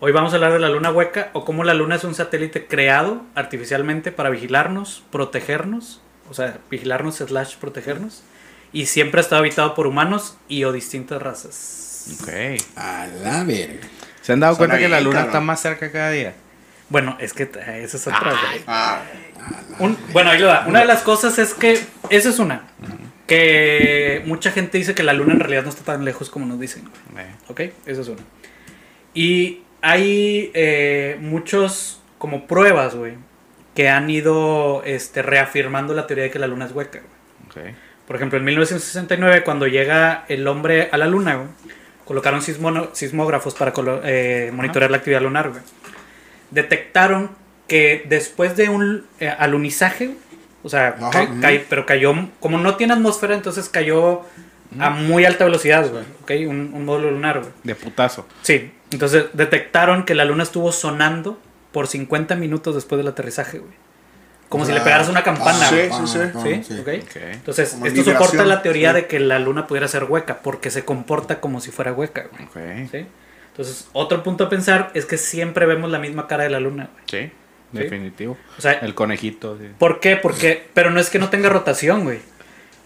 [0.00, 2.66] Hoy vamos a hablar de la luna hueca o cómo la luna es un satélite
[2.66, 6.00] creado artificialmente para vigilarnos, protegernos,
[6.30, 8.22] o sea, vigilarnos slash protegernos,
[8.72, 12.16] y siempre ha estado habitado por humanos y o distintas razas.
[12.22, 12.28] Ok.
[12.76, 13.86] A la verga.
[14.22, 15.28] ¿Se han dado Suena cuenta que la luna cabrón.
[15.30, 16.34] está más cerca cada día?
[16.90, 18.30] Bueno, es que eh, esa es otra.
[18.30, 18.62] güey.
[18.66, 19.02] Ah,
[19.78, 20.64] Un- bueno, ahí lo da.
[20.66, 21.78] Una de las cosas es que,
[22.10, 22.62] esa es una,
[23.26, 26.58] que mucha gente dice que la luna en realidad no está tan lejos como nos
[26.58, 26.88] dicen.
[27.16, 27.60] Eh, ¿Ok?
[27.86, 28.22] Esa es una.
[29.14, 33.14] Y hay eh, muchos como pruebas, güey,
[33.74, 37.00] que han ido este, reafirmando la teoría de que la luna es hueca.
[37.54, 37.68] güey.
[37.68, 37.74] ok.
[38.08, 41.48] Por ejemplo, en 1969, cuando llega el hombre a la luna, güey,
[42.04, 45.62] colocaron sismógrafos para colo- eh, monitorear la actividad lunar, güey.
[46.50, 47.30] Detectaron
[47.66, 50.14] que después de un eh, alunizaje,
[50.62, 54.22] o sea, ca- pero cayó, como no tiene atmósfera, entonces cayó
[54.78, 56.48] a muy alta velocidad, güey, ¿ok?
[56.50, 57.52] Un, un módulo lunar, güey.
[57.64, 58.26] De putazo.
[58.42, 61.38] Sí, entonces detectaron que la luna estuvo sonando
[61.72, 63.72] por 50 minutos después del aterrizaje, güey.
[64.48, 65.90] Como si le pegaras una campana, Sí, güey.
[65.90, 66.18] sí, sí.
[66.42, 66.64] ¿Sí?
[66.74, 66.80] sí.
[66.80, 66.88] ¿Ok?
[67.02, 67.16] Ok.
[67.16, 68.94] Entonces, Como esto vibración, soporta la teoría sí.
[68.96, 72.44] de que la luna pudiera ser hueca, porque se comporta como si fuera hueca, güey.
[72.44, 72.90] Ok.
[72.90, 73.06] ¿Sí?
[73.50, 76.88] Entonces, otro punto a pensar es que siempre vemos la misma cara de la luna,
[76.92, 77.04] güey.
[77.26, 77.32] Sí,
[77.72, 78.38] definitivo.
[78.56, 79.58] O sea, El conejito.
[79.58, 79.68] sí.
[79.78, 80.16] ¿por qué?
[80.16, 82.20] Porque, pero no es que no tenga rotación, güey.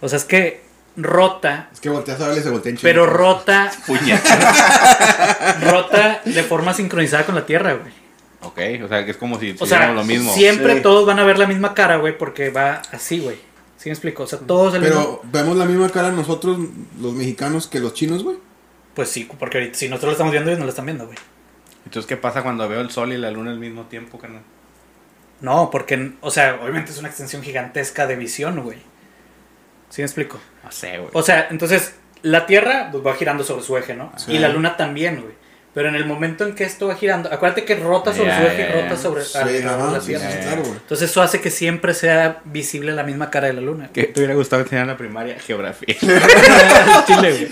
[0.01, 0.61] O sea, es que
[0.97, 5.57] rota, Es que volteas a verle y se voltea en pero rota, Puñeta.
[5.71, 7.93] rota de forma sincronizada con la Tierra, güey.
[8.43, 10.33] Ok, o sea, que es como si O sea, lo mismo.
[10.33, 10.81] siempre Sí.
[10.81, 13.37] todos van a ver la misma cara, güey, porque va así, güey.
[13.77, 14.23] ¿Sí me explico?
[14.23, 16.57] O sea, todos el mismo- Pero vemos la misma cara nosotros,
[17.01, 18.37] los mexicanos, que los chinos, güey.
[18.93, 21.17] Pues sí, porque ahorita si nosotros lo estamos viendo, ellos no lo están viendo, güey.
[21.85, 24.43] Entonces, ¿qué pasa cuando veo el sol y la luna al mismo tiempo, carnal?
[25.41, 28.77] No, porque, o sea, obviamente es una extensión gigantesca de visión, güey.
[29.89, 30.39] ¿Sí me explico?
[30.63, 31.09] No sé, güey.
[31.13, 34.13] O sea, entonces, la Tierra pues, va girando sobre su eje, ¿no?
[34.15, 34.31] Sí.
[34.33, 35.33] Y la Luna también, güey.
[35.73, 38.45] Pero en el momento en que esto va girando, acuérdate que rota sobre Ya, su
[38.45, 40.29] eje ya, y rota sobre Sí, ajá, la sí, Tierra.
[40.29, 40.63] sí, ya, claro.
[40.65, 43.89] Entonces eso hace que siempre sea visible la misma cara de la Luna.
[43.91, 45.39] ¿Qué te hubiera gustado enseñar en la primaria?
[45.39, 45.95] Geografía.
[47.07, 47.49] Chile,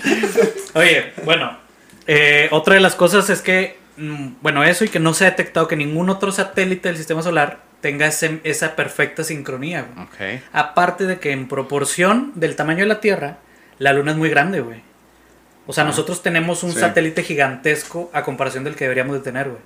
[0.74, 1.58] Oye, bueno,
[2.06, 5.30] eh, otra de las cosas es que, mm, bueno, eso y que no se ha
[5.30, 10.06] detectado que ningún otro satélite del sistema solar tenga ese- esa perfecta sincronía, güey.
[10.38, 10.42] ok.
[10.52, 13.38] Aparte de que en proporción del tamaño de la Tierra,
[13.78, 14.82] la Luna es muy grande, güey.
[15.66, 16.80] O sea, nosotros tenemos un Sí.
[16.80, 19.60] satélite gigantesco a comparación del que deberíamos de tener, güey.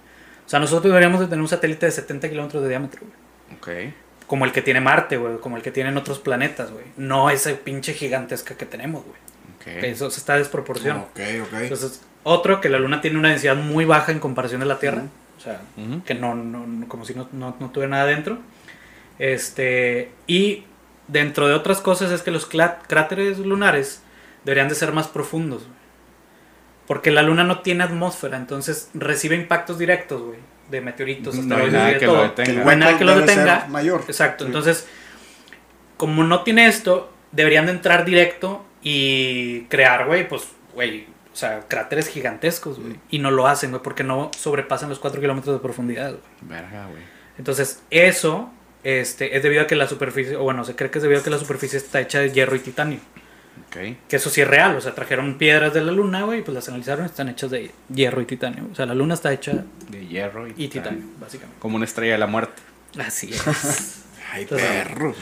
[0.46, 3.86] O sea, nosotros deberíamos de tener un satélite de 70 kilómetros de diámetro, güey.
[3.88, 3.94] Ok.
[4.26, 5.38] Como el que tiene Marte, güey.
[5.38, 6.84] Como el que tienen otros planetas, güey.
[6.96, 9.16] No esa pinche gigantesca que tenemos, güey.
[9.78, 9.84] Ok.
[9.84, 10.98] Eso se está a desproporción.
[10.98, 11.52] Ok, ok.
[11.62, 15.02] Entonces, otro, que la Luna tiene una densidad muy baja en comparación de la Tierra.
[15.38, 15.60] O sea,
[16.04, 18.38] que no, no- no- como si no, no, no tuviera nada dentro.
[19.18, 20.64] Este, y
[21.08, 24.02] dentro de otras cosas es que los cráteres lunares
[24.44, 25.62] deberían de ser más profundos.
[26.86, 30.38] Porque la Luna no tiene atmósfera, entonces recibe impactos directos, güey.
[30.70, 32.64] De meteoritos, No hay asteroides nada y de que lo detenga.
[32.64, 33.66] Que el nada que lo detenga.
[33.68, 34.04] mayor.
[34.08, 34.48] Exacto, Sí.
[34.48, 34.86] entonces,
[35.96, 40.42] como no tiene esto, deberían de entrar directo y crear, güey, pues,
[40.74, 42.96] güey, o sea, cráteres gigantescos, güey.
[43.10, 46.22] Y no lo hacen, güey, porque no sobrepasan los 4 kilómetros de profundidad, güey.
[46.42, 47.02] Verga, güey.
[47.38, 48.50] Entonces, eso
[48.82, 51.24] este, es debido a que la superficie, o bueno, se cree que es debido a
[51.24, 52.98] que la superficie está hecha de hierro y titanio.
[53.68, 53.76] Ok.
[54.08, 56.54] Que eso sí es real, o sea, trajeron piedras de la luna, güey, y pues
[56.54, 58.68] las analizaron y están hechas de hierro y titanio.
[58.70, 61.60] O sea, la luna está hecha De hierro y, y titanio, básicamente.
[61.60, 62.62] Como una estrella de la muerte.
[62.98, 64.04] Así es.
[64.32, 65.14] Ay, Entonces, perro.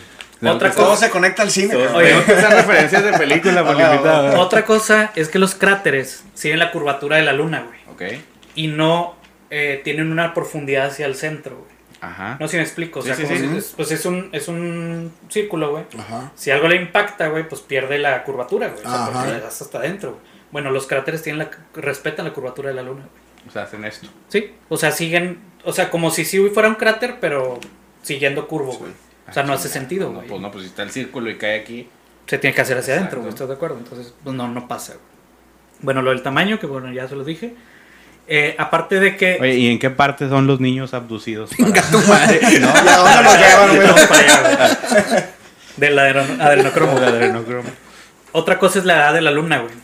[0.42, 1.74] Otra que Todo cosa, se conecta al cine.
[1.74, 2.20] Oye.
[2.20, 3.62] referencias de película
[4.38, 7.78] otra cosa es que los cráteres siguen la curvatura de la luna, güey.
[7.90, 8.20] Ok.
[8.54, 9.16] Y no
[9.50, 11.73] eh, tienen una profundidad hacia el centro, güey.
[12.10, 12.36] Ajá.
[12.40, 13.00] No sé si me explico.
[13.00, 13.60] O sea, sí, como sí.
[13.60, 15.84] si- pues es un, es un círculo, güey.
[15.98, 16.32] Ajá.
[16.34, 18.84] Si algo le impacta, güey, pues pierde la curvatura, güey.
[18.84, 20.22] O sea, porque le das hasta adentro, güey.
[20.52, 21.50] Bueno, los cráteres tienen la,
[21.80, 23.48] respetan la curvatura de la luna, güey.
[23.48, 24.08] O sea, hacen esto.
[24.28, 27.58] Sí, o sea, siguen, o sea, como si sí fuera un cráter, pero
[28.02, 28.92] siguiendo curvo, güey.
[29.28, 30.28] O sea, no hace sentido, No, güey.
[30.28, 31.88] pues no, pues si está el círculo y cae aquí.
[32.26, 33.76] Se tiene que hacer hacia adentro, güey, ¿estás de acuerdo?
[33.78, 35.04] Entonces, pues no, no pasa, güey.
[35.80, 37.54] Bueno, lo del tamaño, que bueno, ya se lo dije.
[38.26, 39.38] Eh, aparte de que...
[39.40, 41.50] Oye, ¿y en qué parte son los niños abducidos?
[41.58, 42.40] para- Tu madre.
[42.42, 45.22] ¿Y a dónde nos llevan, güey?
[45.76, 46.96] Del adreno- adrenocromo.
[46.98, 47.68] Adrenocromo.
[48.32, 49.74] Otra cosa es la edad de la luna, güey.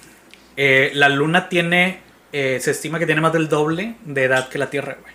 [0.57, 2.01] Eh, la luna tiene,
[2.33, 5.15] eh, se estima que tiene más del doble de edad que la Tierra, güey.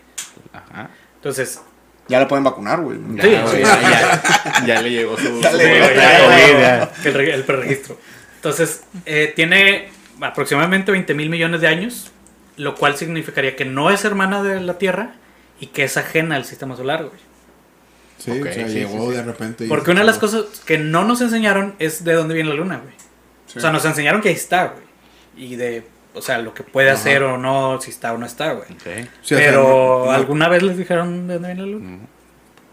[0.53, 0.89] Ajá.
[1.15, 1.59] Entonces,
[2.07, 2.97] Ya lo pueden vacunar, güey.
[3.15, 5.41] Ya, Sí, güey, ya, ya, ya le llegó su.
[5.43, 7.97] El, el preregistro.
[8.36, 9.89] Entonces, eh, tiene
[10.21, 12.11] aproximadamente 20 mil millones de años,
[12.58, 15.16] lo cual significaría que no es hermana de la Tierra
[15.60, 17.20] y que es ajena al sistema solar, güey.
[18.18, 19.66] Sí, Ok, o sea, sí, llegó sí, de repente.
[19.66, 22.56] y- Porque una de las cosas que no nos enseñaron es de dónde viene la
[22.56, 22.93] luna, güey.
[23.47, 23.60] Sí.
[23.60, 24.86] O sea, nos enseñaron que ahí está, güey.
[25.38, 26.99] Y de, o sea, lo que puede Ajá.
[26.99, 28.72] hacer o no, si está o no está, güey.
[28.72, 29.08] Ok.
[29.22, 31.89] Sí, o sea, Pero, no- ¿alguna vez les dijeron de dónde viene la luna?
[31.89, 32.08] Mm.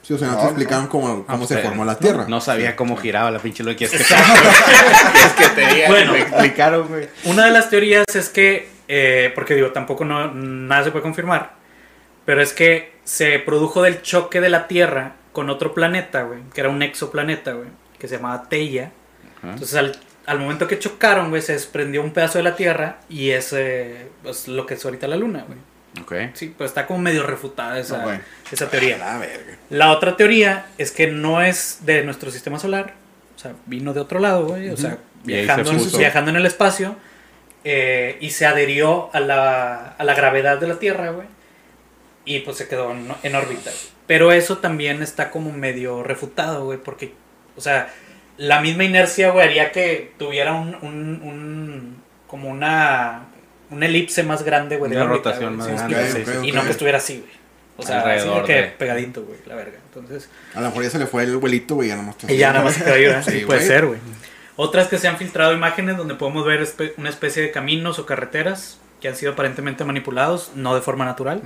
[0.03, 2.27] Sí, o sea, no, No, te explicaban cómo, cómo No se formó la Tierra.
[2.29, 5.87] No sabía cómo giraba la pinche lo que es que ¿Quieres que te.
[5.89, 6.13] Bueno.
[6.13, 7.09] Me explicaron, güey.
[7.25, 11.55] Una de las teorías es que, eh, porque digo, tampoco no, nada se puede confirmar,
[12.27, 16.61] pero es que se produjo del choque de la Tierra con otro planeta, güey, que
[16.61, 18.93] era un exoplaneta, güey, que se llamaba Teia.
[19.43, 23.31] Entonces, al, al momento que chocaron, güey, se desprendió un pedazo de la Tierra y
[23.31, 25.59] es eh, pues, lo que es ahorita la Luna, güey.
[26.03, 26.35] Ok.
[26.35, 28.21] Sí, pues está como medio refutada esa,
[28.51, 28.99] esa teoría.
[28.99, 29.57] La verga.
[29.71, 32.93] La otra teoría es que no es de nuestro sistema solar,
[33.35, 35.97] o sea, vino de otro lado, güey, o sea, Y ahí se viajando, puso.
[35.97, 36.95] viajando en el espacio
[37.65, 41.27] eh, y se adherió a la, a la gravedad de la Tierra, güey,
[42.25, 43.71] y pues se quedó en, en órbita.
[43.71, 43.93] güey.
[44.07, 47.13] Pero eso también está como medio refutado, güey, porque,
[47.57, 47.89] o sea,
[48.37, 53.27] la misma inercia, güey, haría que tuviera un, un, un- como una,
[53.71, 56.49] una elipse más grande, güey, Una órbita, rotación güey, más ¿sí me grande.
[56.49, 57.43] Y no que estuviera así, güey.
[57.77, 59.79] O sea, así Alrededor de que de- pegadito, güey, la verga.
[59.87, 62.37] Entonces, A lo mejor ya se le fue el abuelito, güey, ya nomás te y
[62.39, 63.23] ya nada más se quedó ahí.
[63.23, 63.67] Sí, Sí, puede güey.
[63.69, 63.99] ser, güey.
[64.57, 68.07] Otras que se han filtrado imágenes donde podemos ver espe- una especie de caminos o
[68.07, 71.43] carreteras que han sido aparentemente manipulados, no de forma natural.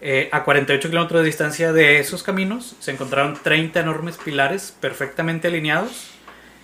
[0.00, 5.48] Eh, a 48 kilómetros de distancia de esos caminos se encontraron 30 enormes pilares perfectamente
[5.48, 6.10] alineados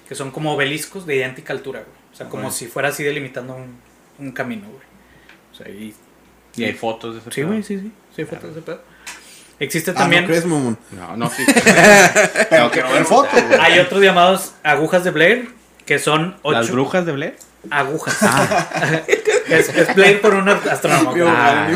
[0.08, 1.96] que son como obeliscos de idéntica altura, güey.
[2.12, 3.76] O sea, como si fuera así delimitando un,
[4.18, 4.82] un camino, güey.
[5.52, 5.94] O sea, y...
[6.56, 7.48] Y hay fotos de ese Sí, pedo.
[7.48, 7.90] güey, sí, sí.
[8.14, 8.80] Sí, hay fotos de pedo.
[9.60, 10.22] Existe Ah, también...
[10.24, 10.78] ¿no crees, mamón?
[10.90, 11.44] No, no, sí.
[12.50, 13.60] Pero quiero ver fotos, güey.
[13.60, 15.48] Hay otros llamados agujas de Blair,
[15.86, 17.36] que son ocho ¿Las brujas de Blair?
[17.70, 18.14] agujas.
[19.48, 21.14] es, es Blair por un astrónomo.
[21.28, 21.68] Ah,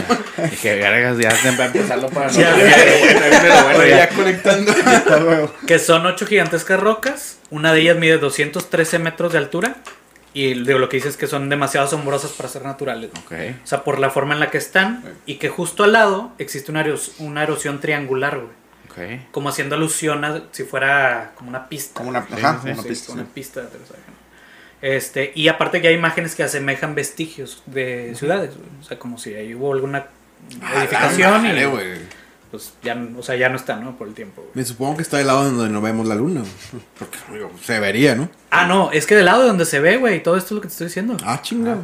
[0.50, 3.96] dije, vergas, ya se va a empezarlo para Ya, no- ya, ya.
[3.96, 4.74] ya conectando.
[5.66, 7.38] Que son ocho gigantescas rocas.
[7.50, 9.76] Una de ellas mide 213 metros de altura.
[10.34, 13.10] Y digo, lo que dice es que son demasiado asombrosas para ser naturales.
[13.24, 13.32] Ok.
[13.64, 15.02] O sea, por la forma en la que están.
[15.26, 18.58] Y que justo al lado existe una, eros- una erosión triangular, güey.
[19.18, 19.22] Ok.
[19.30, 21.94] Como haciendo alusión a si fuera como una pista.
[21.94, 23.12] Como una, ajá, sí, una Sí, pista.
[23.12, 23.28] una sí.
[23.34, 23.62] pista.
[24.80, 28.68] Este, y aparte que hay imágenes que asemejan vestigios de ciudades, güey.
[28.80, 30.06] o sea, como si ahí hubo alguna
[30.76, 31.98] edificación Madre, y güey.
[32.50, 33.96] Pues ya, o sea, ya no está, ¿no?
[33.96, 34.40] Por el tiempo.
[34.42, 34.52] güey.
[34.54, 36.40] Me supongo que está del lado donde no vemos la luna.
[36.40, 36.82] güey.
[36.98, 38.28] Porque digo, se vería, ¿no?
[38.50, 40.60] Ah, no, es que del lado de donde se ve, güey, todo esto es lo
[40.60, 41.16] que te estoy diciendo.
[41.24, 41.76] Ah, chinga.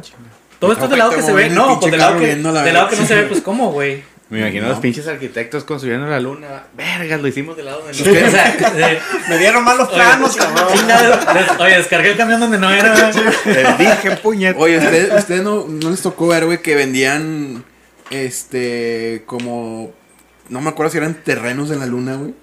[0.59, 2.73] todo esto es del lado que se ve, no, pues del lado que, la del
[2.73, 4.03] lado que no se ve, pues cómo, güey.
[4.27, 4.69] Me imagino No.
[4.69, 6.63] los pinches arquitectos construyendo la luna.
[6.75, 8.99] Vergas, lo hicimos del lado de O sea, de-
[9.29, 10.67] Me dieron malos planos, cabrón.
[11.59, 13.11] oye, descargué el camión donde no era.
[13.11, 13.53] güey.
[13.55, 14.55] Les dije, puñet.
[14.57, 17.63] Oye, ¿ustedes, ustedes no, no les tocó ver, güey, que vendían,
[18.09, 19.91] este, como,
[20.49, 22.33] no me acuerdo si eran terrenos en la luna, güey.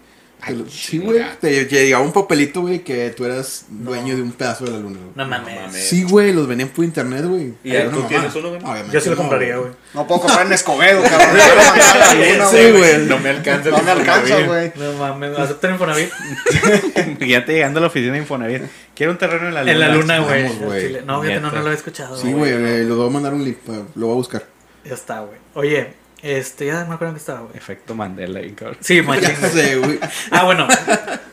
[0.45, 4.33] Te sí, güey, te te llegaba un papelito, güey, que tú eras dueño de un
[4.33, 5.13] pedazo de la luna, güey.
[5.15, 5.85] No mames.
[5.85, 7.55] Sí, güey, los vendían por internet, güey.
[7.63, 8.61] ¿Y tú tienes uno, güey?
[8.61, 9.71] Obviamente Yo sí lo no, compraría, güey.
[9.95, 11.37] No puedo comprar en Escobedo, cabrón.
[12.51, 13.07] Sí, güey.
[13.07, 13.71] No me alcanza.
[13.71, 14.73] No me alcanza, güey.
[14.75, 16.11] No mames, aceptan Infonavit.
[17.21, 18.63] Fíjate llegando a la oficina de Infonavit.
[18.97, 19.73] Quiero un terreno en la luna.
[19.73, 20.43] En la luna, güey.
[20.43, 20.87] Vamos, güey.
[20.89, 21.03] Chile.
[21.07, 22.17] No, fíjate, no, no lo he escuchado.
[22.17, 23.59] Sí, güey, eh, lo voy a mandar un link,
[23.95, 24.45] lo voy a buscar.
[24.85, 25.39] Ya está, güey.
[25.55, 27.57] Oye, este, ya me acuerdo en qué estaba, güey.
[27.57, 28.77] Efecto Mandela, bien cabrón.
[28.81, 29.35] Sí, machín.
[29.83, 29.99] Güey.
[30.31, 30.67] Ah, bueno.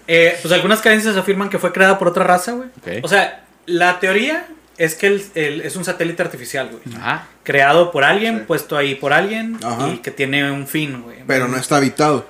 [0.07, 2.69] Eh, pues algunas creencias afirman que fue creada por otra raza, güey.
[2.81, 3.03] Ok.
[3.03, 6.97] O sea, la teoría es que el- el- es un satélite artificial, güey.
[6.97, 7.27] Ajá.
[7.43, 9.89] Creado por alguien, puesto ahí por alguien Ajá.
[9.89, 11.17] y que tiene un fin, güey.
[11.27, 12.25] Pero no está habitado.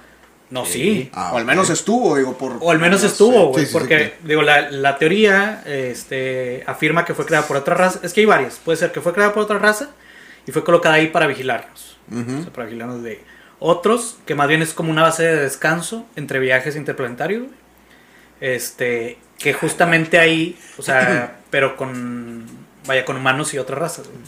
[0.50, 1.12] No, sí.
[1.14, 2.58] Ah, O al menos estuvo, digo, por.
[2.60, 3.60] O al menos no estuvo, güey.
[3.60, 4.14] Sí, sí, sí, porque, claro.
[4.24, 8.00] digo, la, la teoría este, afirma que fue creada por otra raza.
[8.02, 8.56] Es que hay varias.
[8.58, 9.90] Puede ser que fue creada por otra raza
[10.48, 11.89] y fue colocada ahí para vigilarnos.
[12.12, 12.40] Ujú.
[12.40, 13.22] O sea, para vigilarnos de
[13.60, 17.44] otros, que más bien es como una base de descanso entre viajes interplanetarios.
[18.42, 22.46] Este, que justamente ahí, o sea, pero con,
[22.88, 24.08] vaya, con humanos y otras razas.
[24.08, 24.20] güey.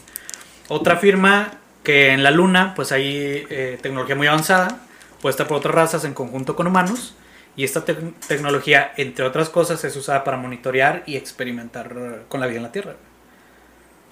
[0.67, 1.51] Otra afirma
[1.83, 4.79] que en la Luna, pues hay eh, tecnología muy avanzada,
[5.21, 7.15] puesta por otras razas en conjunto con humanos,
[7.55, 12.47] y esta tec- tecnología, entre otras cosas, es usada para monitorear y experimentar con la
[12.47, 12.95] vida en la Tierra.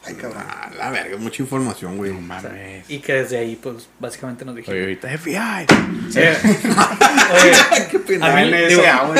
[0.05, 0.43] Ay, cabrón.
[0.47, 2.11] Ah, la verga, mucha información, güey.
[2.13, 2.89] No O sea, mames.
[2.89, 4.81] y que desde ahí, pues, básicamente nos Oye, dijeron.
[4.81, 5.65] ahorita FBI.
[6.15, 6.37] Eh,
[7.33, 9.17] oye, a mí, La digo, cabrón.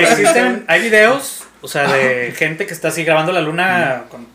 [0.00, 4.26] existen, hay videos, o sea, de gente que está así grabando la luna con,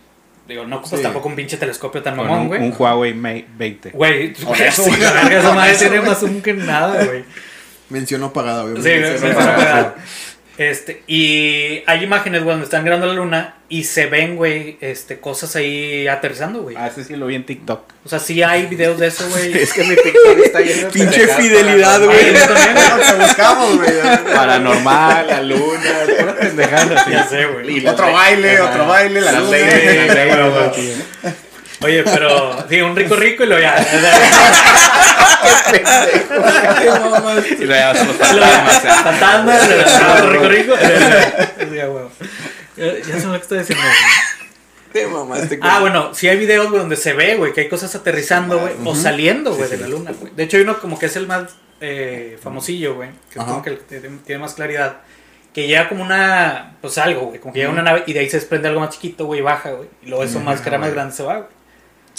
[0.47, 1.03] digo, no ocupas Sí.
[1.03, 2.61] tampoco un pinche telescopio tan mamón, un, güey.
[2.61, 3.89] un Huawei Mate 20.
[3.91, 4.31] Güey,
[4.65, 7.25] eso, güey, esa madre tiene más zoom que nada, güey.
[7.89, 9.11] Mención no pagada, Sí, obviamente.
[9.11, 9.87] me- sí, me- sí.
[10.61, 15.19] Este, y hay imágenes, güey, donde están grabando la luna y se ven, güey, este,
[15.19, 16.75] cosas ahí aterrizando, güey.
[16.77, 17.81] Ah, ese sí lo vi en TikTok.
[18.05, 19.53] O sea, sí hay videos de eso, güey.
[19.57, 22.33] Es que mi TikTok está lleno de Pinche fidelidad, güey.
[23.19, 23.79] buscamos.
[24.35, 27.09] Paranormal, la luna, pura pendejada.
[27.09, 27.77] Ya sé, güey.
[27.77, 29.57] Y las Otro baile, otro baile, la luna.
[31.83, 33.75] Oye, pero, sí, un rico rico y lo ya.
[37.59, 38.45] Y luego ya son los Lo
[39.03, 39.69] fantasmas.
[40.19, 40.73] lo- rico rico.
[41.73, 42.03] Ya, güey.
[42.77, 43.83] Ya ya sé lo que estoy diciendo.
[43.83, 43.97] güey.
[44.93, 47.95] Te mamaste, Ah, bueno, sí hay videos, güey, donde se ve, güey, que hay cosas
[47.95, 50.33] aterrizando, güey, o saliendo, güey, de la luna, güey.
[50.35, 51.43] De hecho, hay uno como que es el más
[51.79, 53.71] eh, famosillo, güey, que es como que
[54.25, 54.97] tiene, más claridad.
[55.53, 58.29] Que llega como una, pues algo, güey, como que llega una nave y de ahí
[58.29, 59.87] se desprende algo más chiquito, güey, y baja, güey.
[60.03, 61.47] Y luego eso más que era más grande se va, güey.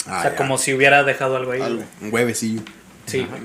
[0.07, 0.35] Ah, o sea, ya.
[0.35, 1.61] como si hubiera dejado algo ahí.
[1.61, 1.77] Algo.
[1.77, 1.87] güey.
[2.01, 2.61] Un huevecillo.
[3.05, 3.41] Sí, güey.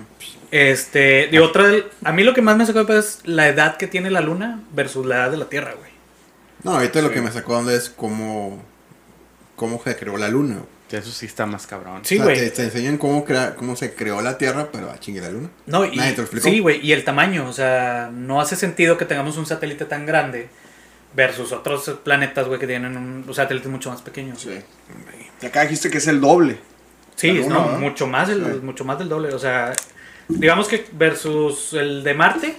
[0.50, 1.70] Este, de otra,
[2.04, 5.04] a mí lo que más me sacó es la edad que tiene la luna versus
[5.06, 5.90] la edad de la Tierra, güey.
[6.62, 8.62] No, ahorita lo que me sacó onda es cómo,
[9.56, 10.54] cómo se creó la luna.
[10.54, 10.68] güey.
[10.90, 12.00] Eso sí está más cabrón.
[12.02, 12.38] Sí, O sea, güey.
[12.38, 15.50] te, te enseñan cómo, crea, cómo se creó la Tierra, pero a chingue la luna.
[15.66, 16.48] No, y, Nadie te lo explicó.
[16.48, 20.06] sí, güey, y el tamaño, o sea, no hace sentido que tengamos un satélite tan
[20.06, 20.48] grande
[21.14, 24.34] versus otros planetas, güey, que tienen un, un satélite mucho más pequeño.
[24.36, 25.27] Sí, Sí.
[25.42, 26.58] Y acá dijiste que es el doble.
[27.22, 27.78] La luna, no, ¿verdad?
[27.80, 28.34] mucho más, Sí.
[28.62, 29.72] mucho más del doble, o sea,
[30.28, 32.56] digamos que versus el de Marte,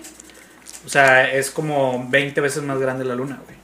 [0.85, 3.57] o sea, es como 20 veces más grande la luna, güey.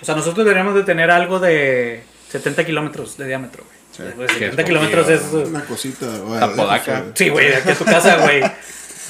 [0.00, 3.78] O sea, nosotros deberíamos de tener algo de 70 kilómetros de diámetro, güey.
[4.08, 4.14] Sí.
[4.14, 5.22] Pues, Que es 70 kilómetros es...
[5.32, 6.06] Una cosita.
[6.40, 7.06] Apodaca.
[7.14, 8.42] Sí, güey, de aquí a tu casa, güey.
[8.44, 8.50] O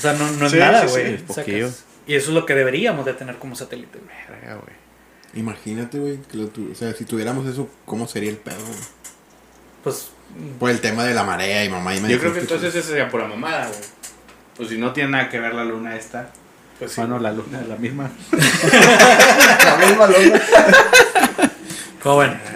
[0.00, 1.00] sea, no, no es Sí, nada, sí, sí,
[1.42, 1.60] güey.
[1.62, 1.84] es.
[2.06, 4.54] Y eso es lo que deberíamos de tener como satélite, güey.
[4.54, 4.78] Güey.
[5.34, 8.78] Imagínate, güey, que lo tu- o sea, si tuviéramos eso, ¿cómo sería el pedo, güey?
[9.82, 10.10] Pues
[10.58, 12.88] Por el tema de la marea y mamá y me Yo creo que entonces eso
[12.88, 13.80] sería pura mamada, güey.
[14.56, 16.30] Pues si no tiene nada que ver la luna esta.
[16.78, 17.00] Pues sí.
[17.00, 18.10] Bueno, la luna es la misma.
[19.64, 20.42] La misma luna.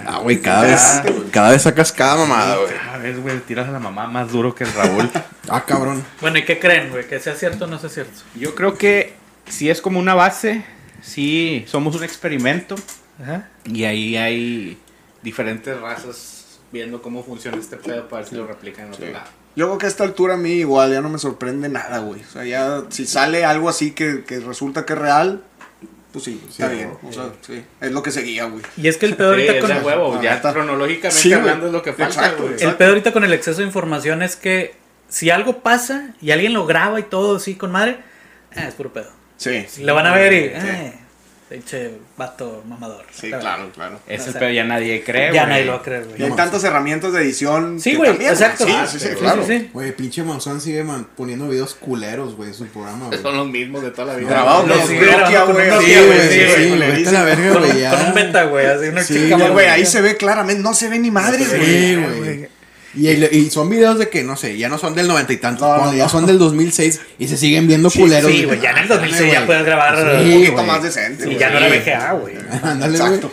[0.06, 2.72] Ah, güey, cada vez, cada vez sacas cada mamada, güey.
[2.90, 5.10] A ver, güey, tiras a la mamá más duro que el Raúl.
[5.48, 6.04] Ah, cabrón.
[6.20, 7.06] Bueno, ¿y qué creen, güey?
[7.08, 8.20] ¿Que sea cierto o no sea cierto?
[8.36, 9.14] Yo creo que
[9.48, 10.64] si es como una base,
[11.02, 12.76] sí, somos un experimento.
[13.20, 13.48] Ajá.
[13.64, 14.78] Y ahí hay
[15.20, 16.41] diferentes razas
[16.72, 19.12] viendo cómo funciona este pedo para ver si lo replican en otro Sí.
[19.12, 19.26] lado.
[19.54, 22.22] Yo creo que a esta altura a mí igual ya no me sorprende nada, güey.
[22.22, 25.42] O sea, ya si sale algo así que, que resulta que es real,
[26.10, 26.90] pues sí, está Sí, bien.
[27.06, 28.62] O sea, sí, es lo que seguía, güey.
[28.78, 30.52] Y es que el pedo Sí, ahorita es con de huevo, Ah, ya está.
[30.54, 32.54] cronológicamente Sí, hablando es lo que falta, Exacto, güey.
[32.54, 32.70] exacto.
[32.70, 34.74] El pedo ahorita con el exceso de información es que
[35.10, 37.98] si algo pasa y alguien lo graba y todo así con madre,
[38.56, 39.10] ah, es puro pedo.
[39.36, 39.66] Sí.
[39.82, 40.52] Lo van a ver y, Sí.
[40.54, 40.92] eh,
[41.52, 43.04] pinche vato mamador.
[43.12, 43.74] Sí, La claro, verdad.
[43.74, 44.00] claro.
[44.08, 45.46] Ese O sea, pedo ya nadie cree, Ya güey.
[45.52, 46.30] nadie lo va a creer, Y güey.
[46.30, 47.78] hay tantas herramientas de edición.
[47.80, 48.64] Sí, güey, exacto.
[48.66, 49.44] Sí, sí, sí, Sí, claro.
[49.46, 49.70] sí, sí.
[49.72, 53.20] Güey, pinche Monzón sigue man- poniendo videos culeros, güey, en su programa, güey.
[53.20, 54.30] Son los mismos de toda la vida.
[54.30, 55.64] Grabado Lo con sigue Nokia, güey.
[55.66, 57.90] Sí, güey, güey, sí, güey, güey, vete a la verga, Con, güey, ya.
[57.90, 60.62] con un beta, güey, así una Sí, chica Y, güey, güey, ahí se ve claramente,
[60.62, 62.48] no se ve ni madre, Sí, güey.
[62.94, 65.38] Y, el- y son videos de que, no sé, ya no son del noventa y
[65.38, 66.08] tantos, No, no, cuando ya no.
[66.10, 68.30] son del 2006 y se siguen viendo culeros.
[68.30, 69.46] Sí, güey, ya en el 2006 ya güey.
[69.46, 69.96] puedes grabar.
[69.96, 70.66] Sí, Un poquito güey.
[70.66, 71.38] más decente, y güey.
[71.38, 71.68] ya no era.
[71.68, 72.34] VGA, güey.
[72.36, 73.32] Exacto.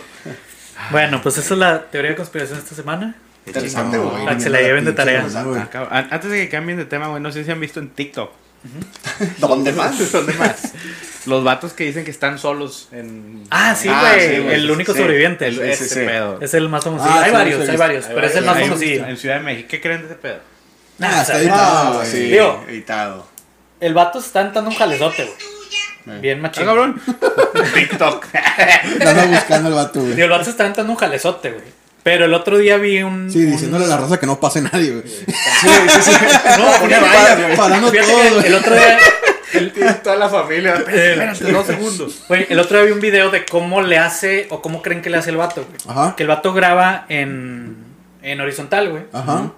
[0.90, 3.16] Bueno, pues esa es la teoría de conspiración esta semana.
[3.46, 4.24] Interesante, güey.
[4.24, 5.26] Para que se la lleven de tarea.
[5.90, 8.30] Antes de que cambien de tema, güey, no sé si han visto en TikTok.
[9.38, 10.12] ¿Dónde más?
[10.12, 10.72] ¿Dónde más?
[11.26, 13.44] Los vatos que dicen que están solos en...
[13.50, 14.28] Ah, sí, Ah, güey.
[14.36, 14.98] sí, güey, el sí, único sí.
[14.98, 15.46] sobreviviente.
[15.48, 15.94] El- sí, ese sí.
[16.06, 16.38] pedo.
[16.40, 17.04] Es el más famoso.
[17.08, 19.06] Ah, hay sí, varios, hay varios, pero es el más Hay famosillo.
[19.06, 19.68] En Ciudad de México.
[19.70, 20.38] ¿Qué creen de ese pedo?
[20.98, 22.06] Nah, está o sea, editado, Ah, güey.
[22.10, 23.26] sí, Digo- editado.
[23.80, 25.24] El vato se está dando un jalezote,
[26.06, 26.20] güey.
[26.20, 26.64] Bien ¿Ah, machín.
[26.64, 27.00] cabrón?
[27.74, 28.26] TikTok.
[29.00, 30.20] Anda buscando el vato, güey.
[30.20, 31.64] El vato se está dando un jalezote, güey.
[32.02, 33.30] Pero el otro día vi un.
[33.30, 35.04] Sí, un- diciéndole a la raza que no pase nadie, güey.
[35.06, 35.26] Sí,
[35.88, 36.10] sí, sí.
[36.58, 37.56] No, vallas, güey.
[37.56, 38.98] Parando todo, el otro día.
[39.52, 39.72] El,
[40.02, 40.74] Toda la familia.
[40.88, 42.22] Espérate dos segundos.
[42.28, 45.10] güey, el otro día vi un video de cómo le hace o cómo creen que
[45.10, 45.78] le hace el vato, güey.
[45.88, 46.14] Ajá.
[46.16, 47.76] Que el vato graba en,
[48.22, 49.04] en horizontal, güey.
[49.12, 49.52] Ajá.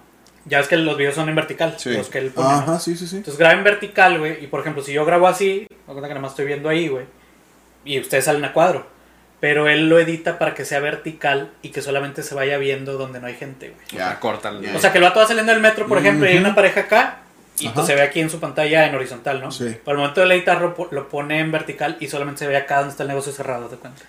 [0.45, 1.91] Ya ves que los videos son en vertical, Sí.
[1.91, 2.49] los que él pone.
[2.49, 2.55] ¿no?
[2.55, 3.19] Ajá, sí, sí, sí.
[3.19, 4.43] Entonces graba en vertical, güey.
[4.43, 6.89] Y por ejemplo, si yo grabo así, me cuenta que nada más estoy viendo ahí,
[6.89, 7.05] güey.
[7.85, 8.87] Y ustedes salen a cuadro.
[9.39, 13.19] Pero él lo edita para que sea vertical y que solamente se vaya viendo donde
[13.21, 13.87] no hay gente, güey.
[13.93, 14.65] Ya, cortan.
[14.75, 16.81] O sea, que el vato va saliendo del metro, por ejemplo, y hay una pareja
[16.83, 17.22] acá.
[17.59, 17.75] Y Ajá.
[17.75, 19.51] pues se ve aquí en su pantalla en horizontal, ¿no?
[19.53, 19.77] Sí.
[19.85, 22.77] Para el momento de lo, po- lo pone en vertical y solamente se ve acá
[22.79, 24.03] donde está el negocio cerrado, ¿te cuenta?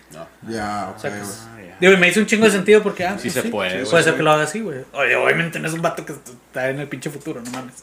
[0.48, 1.30] Ya, O sea, que- güey.
[1.30, 1.76] Ah, ya.
[1.80, 4.02] Digo, y me hizo un chingo de sentido porque, ah, Sí pues se puede, Puede
[4.02, 4.78] ser que lo haga así, güey.
[4.92, 7.74] Oye, obviamente no es un vato que está en el pinche futuro, no mames.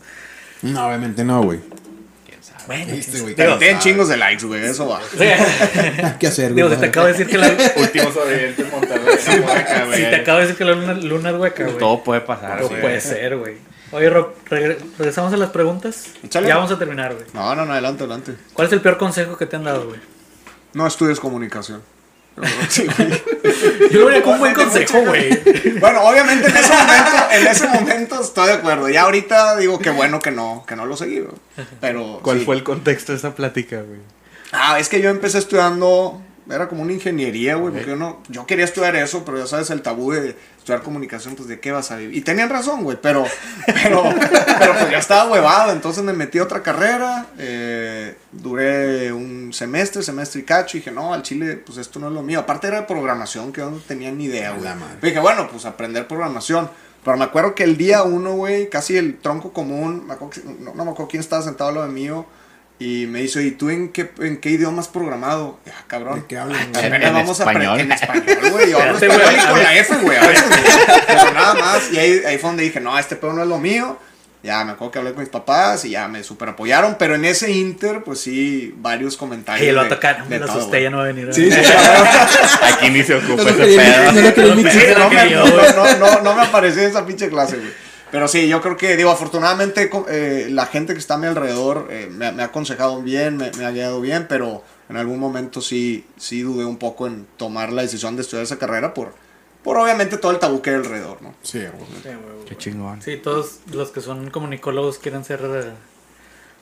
[0.63, 1.59] No, obviamente no, güey.
[2.27, 2.63] ¿Quién sabe?
[2.67, 4.63] Bueno, Este, güey, digo, Tienen chingos de likes, güey.
[4.65, 4.99] Eso va.
[6.19, 6.75] que hacer, digo, güey.
[6.77, 7.47] si te acabo de decir que la,
[7.77, 9.15] Último sobreviviente en Monterrey.
[9.39, 9.97] no hueca, güey.
[10.03, 11.77] si te acabo de decir que la luna, luna es hueca, güey.
[11.77, 13.55] Todo puede pasar, Todo puede ser, güey.
[13.91, 16.07] Oye, Rob, regre- regresamos a las preguntas.
[16.23, 16.47] Échale.
[16.47, 17.25] Ya vamos a terminar, güey.
[17.33, 18.35] No, no, no, adelante, adelante.
[18.53, 19.99] ¿Cuál es el peor consejo que te han dado, güey?
[20.73, 21.81] No estudies comunicación.
[22.69, 22.87] Sí.
[23.91, 25.29] Yo vería como un buen consejo, güey.
[25.79, 28.87] Bueno, obviamente en ese momento, en ese momento estoy de acuerdo.
[28.89, 31.35] Ya ahorita digo que bueno que no, que no lo seguí, güey.
[31.81, 32.19] Pero.
[32.23, 32.45] ¿Cuál sí.
[32.45, 33.99] fue el contexto de esa plática, güey?
[34.53, 36.21] Ah, es que yo empecé estudiando.
[36.49, 39.69] Era como una ingeniería, güey, porque yo no, yo quería estudiar eso, pero ya sabes
[39.69, 42.15] el tabú de estudiar comunicación, pues de qué vas a vivir.
[42.17, 43.23] Y tenían razón, güey, pero,
[43.83, 44.03] pero,
[44.59, 50.01] pero pues ya estaba huevado, entonces me metí a otra carrera, eh, duré un semestre,
[50.03, 52.39] semestre y cacho, y dije, no, al chile, pues esto no es lo mío.
[52.39, 54.61] Aparte era de programación, que yo no tenía ni idea, güey.
[55.01, 56.69] Dije, bueno, pues aprender programación.
[57.03, 60.63] Pero me acuerdo que el día uno, güey, casi el tronco común, me acuerdo que-
[60.63, 62.25] no, no me acuerdo quién estaba sentado al lado de mío,
[62.83, 65.59] y me dice, ¿y tú en qué, en qué idioma has programado?
[65.67, 66.21] Y, Ah, cabrón.
[66.21, 67.73] ¿De qué hablas, Ah, vamos a español.
[67.73, 68.71] aprender en español, güey.
[68.71, 69.63] Yo hablo español y a con ver.
[69.63, 70.17] la F, güey.
[70.17, 70.61] a veces, güey.
[71.07, 71.91] Pero nada más.
[71.93, 73.99] Y ahí, ahí fue donde dije, no, este pedo no es lo mío.
[74.43, 76.95] Ya me acuerdo que hablé con mis papás y ya me super apoyaron.
[76.97, 79.67] Pero en ese inter, pues sí, varios comentarios.
[79.67, 79.69] Y
[80.17, 81.31] no de me lo todo, asusté, ya no va a venir.
[81.31, 82.67] Sí, sí, a.
[82.73, 84.11] Aquí ni se ocupa lo ese pedo.
[84.11, 84.23] lo
[86.23, 87.90] no me apareció esa pinche clase, güey.
[88.11, 91.87] Pero sí, yo creo que, digo, afortunadamente eh, la gente que está a mi alrededor
[91.89, 95.61] eh, me, me ha aconsejado bien, me, me ha guiado bien, pero en algún momento
[95.61, 99.13] sí, sí dudé un poco en tomar la decisión de estudiar esa carrera por,
[99.63, 101.33] por obviamente todo el tabú que hay alrededor, ¿no?
[101.41, 101.85] Sí, güey.
[102.03, 103.01] Sí, güey, Qué chingón.
[103.01, 105.39] Sí, todos los que son comunicólogos quieren ser.
[105.45, 105.71] eh,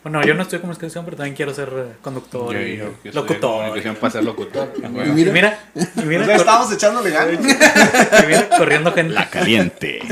[0.04, 1.70] Bueno, yo no estoy comunicación, pero también quiero ser
[2.04, 3.64] conductor Yo, y yo, yo locutor.
[3.64, 4.72] comunicación para ser locutor.
[4.84, 5.60] Y Y mira, mira,
[5.96, 7.34] y mira, O sea, cor- estábamos echándole ganas.
[8.24, 9.14] y mira, corriendo gente.
[9.16, 10.00] La caliente.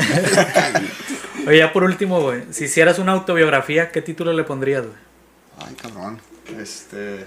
[1.48, 4.98] Oye, ya por último, güey, si hicieras una autobiografía, ¿qué título le pondrías, güey?
[5.66, 6.20] Ay, cabrón.
[6.60, 7.26] Este.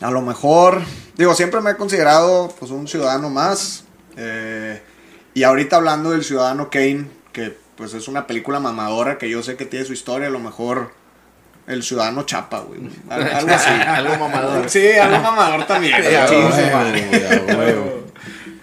[0.00, 0.82] A lo mejor,
[1.16, 3.84] digo, siempre me he considerado pues un ciudadano más.
[4.16, 4.82] eh,
[5.34, 9.56] y ahorita hablando del Ciudadano Kane, que pues es una película mamadora que yo sé
[9.56, 10.92] que tiene su historia, a lo mejor
[11.66, 12.80] el Ciudadano Chapa, güey.
[13.10, 13.68] Al- Algo así.
[13.70, 14.68] Algo mamador.
[14.70, 15.94] Sí, algo mamador también.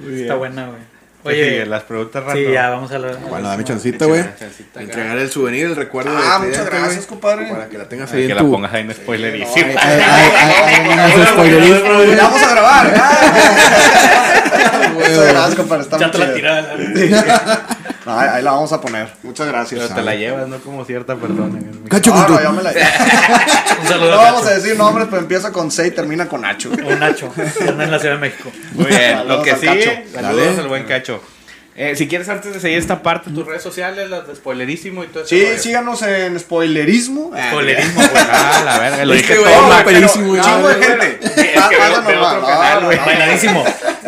[0.05, 0.21] Sí.
[0.23, 0.92] Está buena, güey.
[1.25, 2.53] Oye, las preguntas sí, random.
[2.53, 3.13] ya, vamos a la...
[3.15, 4.23] Bueno, dame chancita, güey.
[4.37, 7.49] Chancita, Entregar el souvenir, el recuerdo Ah, de muchas gracias, compadre.
[7.49, 9.67] Para que la tengas ahí que la pongas ahí en spoilerísimo.
[9.67, 12.15] Ay, Ay, ay, ay, ay, unos spoilerismos, güey.
[12.17, 12.93] Vamos a grabar.
[14.93, 15.85] Muchas gracias, compadre.
[15.99, 16.75] Ya te la tirada.
[18.05, 19.13] No, ahí, ahí la vamos a poner.
[19.23, 19.81] Muchas gracias.
[19.83, 21.59] Pero te la llevas, no como cierta persona.
[21.89, 22.71] Cacho No, con no, yo me la
[23.81, 26.41] Un saludo No a vamos a decir nombres, pero empieza con C y termina con
[26.41, 26.69] Nacho.
[26.85, 28.51] O Nacho, que anda en la Ciudad de México.
[28.73, 30.21] Muy bien, Saludos lo que sigue, Cacho.
[30.21, 30.59] saludos Dale.
[30.61, 31.21] al buen cacho.
[31.75, 35.07] Eh, si quieres, antes de seguir esta parte, tus redes sociales, las de spoilerísimo y
[35.07, 35.29] todo eso.
[35.29, 37.31] Sí, síganos en spoilerismo.
[37.49, 38.23] Spoilerismo, güey.
[38.29, 40.41] Ah, la verga, lo Es dije todo, güey.
[40.41, 41.19] chingo de gente.
[41.23, 41.79] Es que Ah, veo
[42.23, 42.97] ah, otro canal, güey.
[42.99, 43.63] no, Bailadísimo.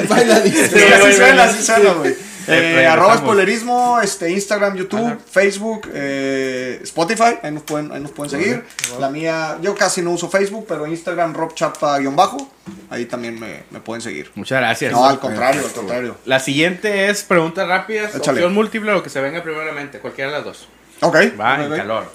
[0.09, 0.67] Bailadísimo.
[0.67, 2.15] Sí, así suena, así suena, güey.
[2.47, 5.17] Eh, arroba spoilerismo, este, Instagram, YouTube, Ajá.
[5.29, 8.63] Facebook, eh, Spotify, ahí nos pueden, ahí nos pueden seguir.
[8.99, 12.51] La mía, yo casi no uso Facebook, pero Instagram, robchapa-bajo,
[12.89, 14.31] ahí también me, me pueden seguir.
[14.35, 14.91] Muchas gracias.
[14.91, 16.17] No, al contrario, al contrario.
[16.25, 18.39] La siguiente es preguntas rápidas, Échale.
[18.39, 20.67] opción múltiple, lo que se venga primeramente, cualquiera de las dos.
[21.01, 21.15] Ok.
[21.39, 22.11] Va, en calor.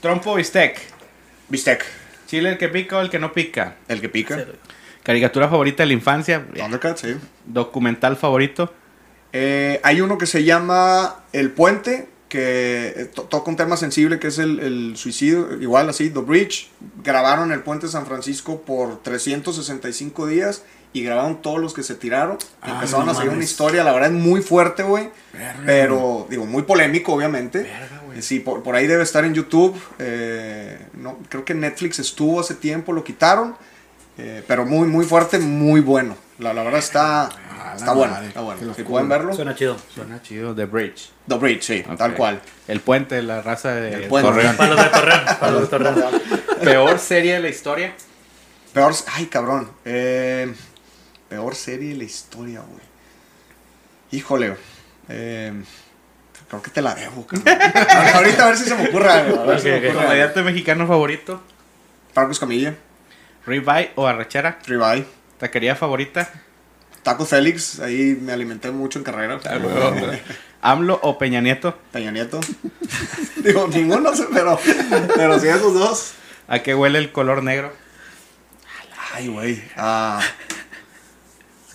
[0.00, 0.80] Trompo o bistec.
[1.48, 1.84] Bistec,
[2.26, 3.76] Chile el que pica o el que no pica.
[3.88, 4.44] el que pica.
[5.02, 6.44] Caricatura favorita de la infancia.
[6.52, 7.16] Thundercat, sí.
[7.44, 8.72] Documental favorito.
[9.32, 14.18] Eh, hay uno que se llama El Puente, que eh, to- toca un tema sensible
[14.18, 16.70] que es el, el suicidio, igual así, The Bridge.
[17.04, 20.62] Grabaron el puente de San Francisco por 365 días
[20.92, 22.38] y grabaron todos los que se tiraron.
[22.62, 25.10] Ah, Empezaron no a seguir una historia, la verdad es muy fuerte, güey.
[25.66, 27.62] Pero, digo, muy polémico, obviamente.
[27.62, 28.02] Verga.
[28.22, 29.78] Sí, por, por ahí debe estar en YouTube.
[29.98, 33.54] eh, no, creo que Netflix estuvo hace tiempo, lo quitaron.
[34.18, 36.16] eh, pero muy, muy fuerte, muy bueno.
[36.38, 37.28] La, la verdad está,
[37.58, 38.12] Ah, está bueno.
[38.12, 38.74] madre, Está qué bueno.
[38.74, 39.34] Si pueden verlo.
[39.34, 39.76] Suena chido.
[39.94, 40.54] Suena chido.
[40.54, 41.10] The Bridge.
[41.28, 42.40] The Bridge, sí, tal cual.
[42.68, 44.28] El puente, la raza de El puente.
[44.30, 44.56] Torreón.
[44.56, 45.20] Para los de Torreón.
[45.40, 46.22] Para los de Torreón.
[46.62, 47.94] Peor serie de la historia.
[48.74, 49.70] Peor, ay cabrón.
[49.86, 50.54] eh,
[51.28, 52.82] peor serie de la historia, güey.
[54.12, 54.56] Híjole.
[55.08, 55.52] eh,
[56.48, 57.46] creo que te la debo, cabrón.
[58.14, 59.40] Ahorita a ver si se me ocurre algo.
[59.40, 59.88] A ver si se me Ok, ok.
[59.88, 60.02] ocurre algo.
[60.08, 61.40] Comediante mexicano favorito.
[62.12, 62.74] Franco Escamilla,
[63.46, 64.58] Ribeye o arrachera.
[64.66, 65.04] Ribeye,
[65.38, 66.30] Taquería favorita.
[67.02, 69.38] Taco Félix, ahí me alimenté mucho en carrera.
[70.62, 71.78] AMLO o Peña Nieto.
[71.92, 72.40] Peña Nieto.
[73.36, 74.58] Digo, ninguno, pero,
[75.14, 76.12] pero sí esos dos.
[76.48, 77.72] ¿A qué huele el color negro?
[79.12, 79.62] Ay, güey.
[79.76, 80.20] A,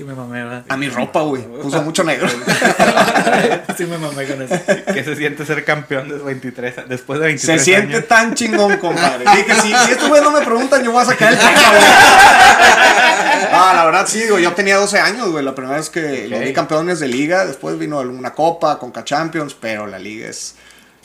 [0.02, 0.66] Sí me mamé, ¿verdad?
[0.68, 1.44] a mi ropa, güey.
[1.44, 2.28] Puso mucho negro.
[3.78, 4.56] Sí me mamé con eso.
[4.92, 8.78] ¿Qué se siente ser campeón de 23, a- después de 23 Se siente tan chingón,
[8.78, 9.26] compadre.
[9.36, 11.82] Dije, si, si estos güeyes no me preguntan, yo voy a sacar el tema, güey.
[13.54, 15.46] Ah, la verdad, sí, digo, yo tenía 12 años, güey.
[15.46, 17.46] La primera vez que los vi campeones de liga.
[17.46, 20.56] Después vino una copa, Conca Champions, pero la liga es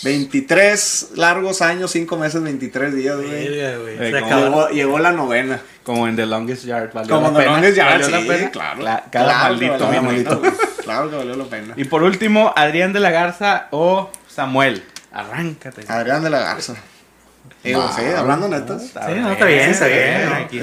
[0.05, 3.29] 23 largos años, 5 meses, 23 días, güey.
[3.33, 4.27] Eh, Se ¿cómo?
[4.27, 4.45] acabó.
[4.45, 5.61] Llegó, llegó la novena.
[5.83, 6.93] Como en The Longest Yard.
[6.93, 7.51] ¿valió Como la en The?
[7.51, 8.51] Longest Yard, ¿Valió la sí, pena?
[8.51, 8.81] claro.
[8.83, 10.41] Cla- cada Claro que maldito valió la minuto.
[10.43, 10.55] pena.
[10.83, 11.75] Claro que valió la pena.
[11.77, 14.85] Y por último, Adrián de la Garza o Samuel.
[15.13, 15.85] Arráncate.
[15.89, 16.75] Adrián de la Garza.
[17.65, 17.73] Sí,
[18.17, 18.47] hablando.
[18.79, 20.33] Sí, no, está bien, está bien.
[20.45, 20.61] Aquí,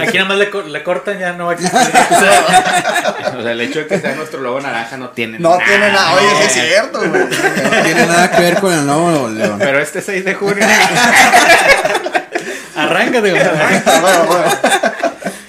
[0.00, 1.78] Aquí nada más le, co- le cortan, ya no va a existir.
[3.38, 6.14] o sea, el hecho de que sea nuestro logo naranja no tiene No tiene nada.
[6.14, 7.10] Oye, sí es cierto, güey.
[7.64, 9.56] No tiene nada que ver con el nuevo León.
[9.58, 10.64] Pero este 6 de junio.
[12.76, 13.42] Arráncate, güey.
[14.00, 14.44] Bueno, bueno.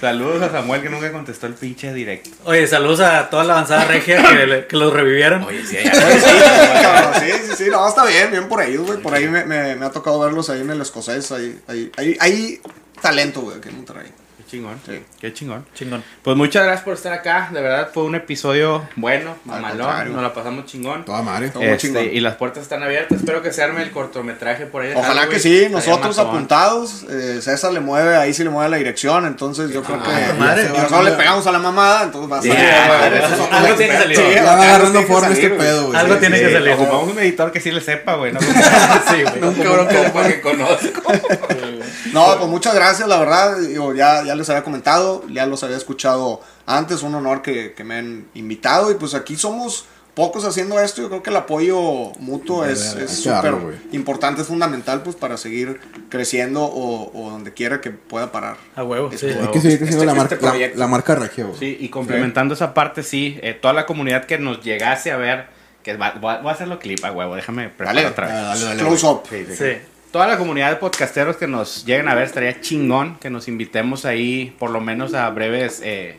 [0.06, 2.30] Saludos a Samuel que nunca contestó el pinche directo.
[2.44, 5.42] Oye, saludos a toda la avanzada regia que, le- que los revivieron.
[5.42, 5.76] Oye, sí,
[7.20, 8.98] sí, sí, sí, no, está bien, bien por ahí, güey.
[9.00, 11.32] Por ahí me, me, me ha tocado verlos ahí en el escocés.
[11.32, 12.60] Ahí, ahí, ahí, hay
[13.02, 14.06] talento, güey, aquí en Monterrey.
[14.46, 14.78] Chingón.
[14.86, 15.02] Sí.
[15.20, 15.64] Qué chingón.
[15.74, 16.04] Chingón.
[16.22, 17.48] Pues muchas gracias por estar acá.
[17.52, 20.12] De verdad fue un episodio bueno, Al mamalón.
[20.12, 21.04] Nos la pasamos chingón.
[21.04, 21.48] Toda madre.
[21.48, 22.04] Todo muy Este, chingón.
[22.12, 23.18] y las puertas están abiertas.
[23.18, 24.92] Espero que se arme el cortometraje por ahí.
[24.94, 25.30] Ojalá Halloween.
[25.30, 27.04] que sí, nosotros apuntados.
[27.10, 29.26] eh, César le mueve, ahí sí le mueve la dirección.
[29.26, 30.10] Entonces yo creo que.
[30.10, 30.64] Ah, madre.
[30.64, 32.54] y nosotros le pegamos a la mamada, entonces va a salir.
[32.88, 34.16] madre, algo tiene que salir.
[34.16, 35.98] Sí, va agarrando que forma este pedo, güey.
[35.98, 36.44] Algo Sí, tiene sí.
[36.44, 36.72] que salir.
[36.74, 38.32] Ocupamos un editor que sí le sepa, güey.
[38.32, 38.40] No,
[39.10, 39.40] Sí, güey.
[39.40, 41.02] no un cabrón que que conozco.
[42.12, 43.58] No, pues muchas gracias, la verdad.
[43.58, 47.02] Digo, ya, ya les había comentado, ya los había escuchado antes.
[47.02, 48.90] Un honor que, que me han invitado.
[48.90, 51.02] Y pues aquí somos pocos haciendo esto.
[51.02, 51.78] Yo creo que el apoyo
[52.18, 53.54] mutuo es súper
[53.92, 55.78] importante, es fundamental pues para seguir
[56.08, 58.56] creciendo o, o donde quiera que pueda parar.
[58.74, 59.26] A huevo, sí.
[59.26, 61.58] Hay que seguir creciendo Este- la, marca este la, marca güey.
[61.58, 65.48] Sí, y complementando esa parte, sí, eh, toda la comunidad que nos llegase a ver,
[65.82, 68.06] que va- voy a, hacerlo clip a huevo, déjame preparar Dale.
[68.08, 68.34] otra vez.
[68.36, 69.14] Dale, dale, Close güey.
[69.18, 69.22] up.
[69.28, 69.56] Sí, sí.
[69.56, 69.78] Sí.
[70.16, 74.06] Toda la comunidad de podcasteros que nos lleguen a ver, estaría chingón que nos invitemos
[74.06, 76.16] ahí, por lo menos a breves eh,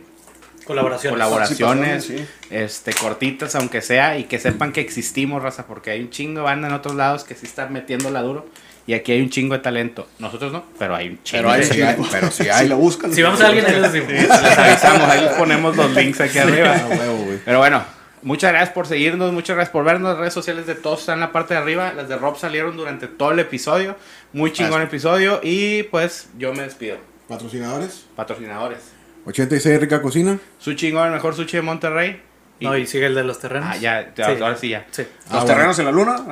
[0.65, 1.13] Colaboraciones.
[1.13, 6.11] colaboraciones, Participaciones, este, cortitas, aunque sea, y que sepan que existimos, raza, porque hay un
[6.11, 8.45] chingo de banda en otros lados que sí están metiéndola duro.
[8.85, 10.07] Y aquí hay un chingo de talento.
[10.19, 11.41] Nosotros no, pero hay un chingo.
[11.41, 12.65] Pero hay, de sí hay, pero sí hay.
[12.65, 13.11] Si lo buscan.
[13.11, 13.93] Si vamos a alguien, ahí les.
[13.93, 16.75] Les avisamos, ahí les ponemos los links aquí arriba.
[16.75, 17.15] Ah.
[17.43, 17.83] Pero bueno,
[18.27, 20.11] muchas gracias por seguirnos, muchas gracias por vernos.
[20.11, 21.93] Las redes sociales de todos están en la parte de arriba.
[21.93, 23.95] Las de Rob salieron durante todo el episodio.
[24.33, 25.39] Muy chingón episodio.
[25.41, 26.97] Y pues yo me despido.
[27.27, 28.05] Patrocinadores.
[28.15, 28.79] Patrocinadores.
[29.25, 30.37] 86 Rica Cocina.
[30.59, 32.21] Su chingón, el mejor sushi de Monterrey.
[32.59, 33.69] Y- No, y sigue el de los terrenos.
[33.71, 34.21] Ah, ya, Sí.
[34.23, 34.85] ahora sí ya.
[34.91, 35.03] Sí.
[35.31, 36.15] Los Ah, terrenos en la luna.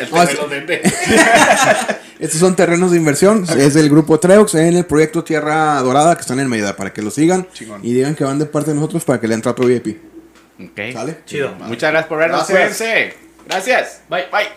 [0.00, 0.82] El Ah, terreno de-
[2.18, 3.44] Estos son terrenos de inversión.
[3.56, 6.76] Es del grupo Treux en el proyecto Tierra Dorada que están en Mérida.
[6.76, 7.80] Para que lo sigan Chingón.
[7.82, 10.11] y digan que van de parte de nosotros para que le entre otro VIP.
[10.60, 10.92] Ok.
[10.92, 11.18] ¿Sale?
[11.26, 11.52] Chido.
[11.60, 12.48] Muchas gracias por vernos.
[12.48, 12.78] Gracias.
[12.78, 13.16] Cuídense.
[13.46, 14.02] Gracias.
[14.08, 14.24] Bye.
[14.32, 14.48] Bye.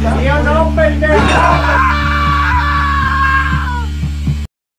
[0.00, 1.14] ¿Sí o no, pendejo?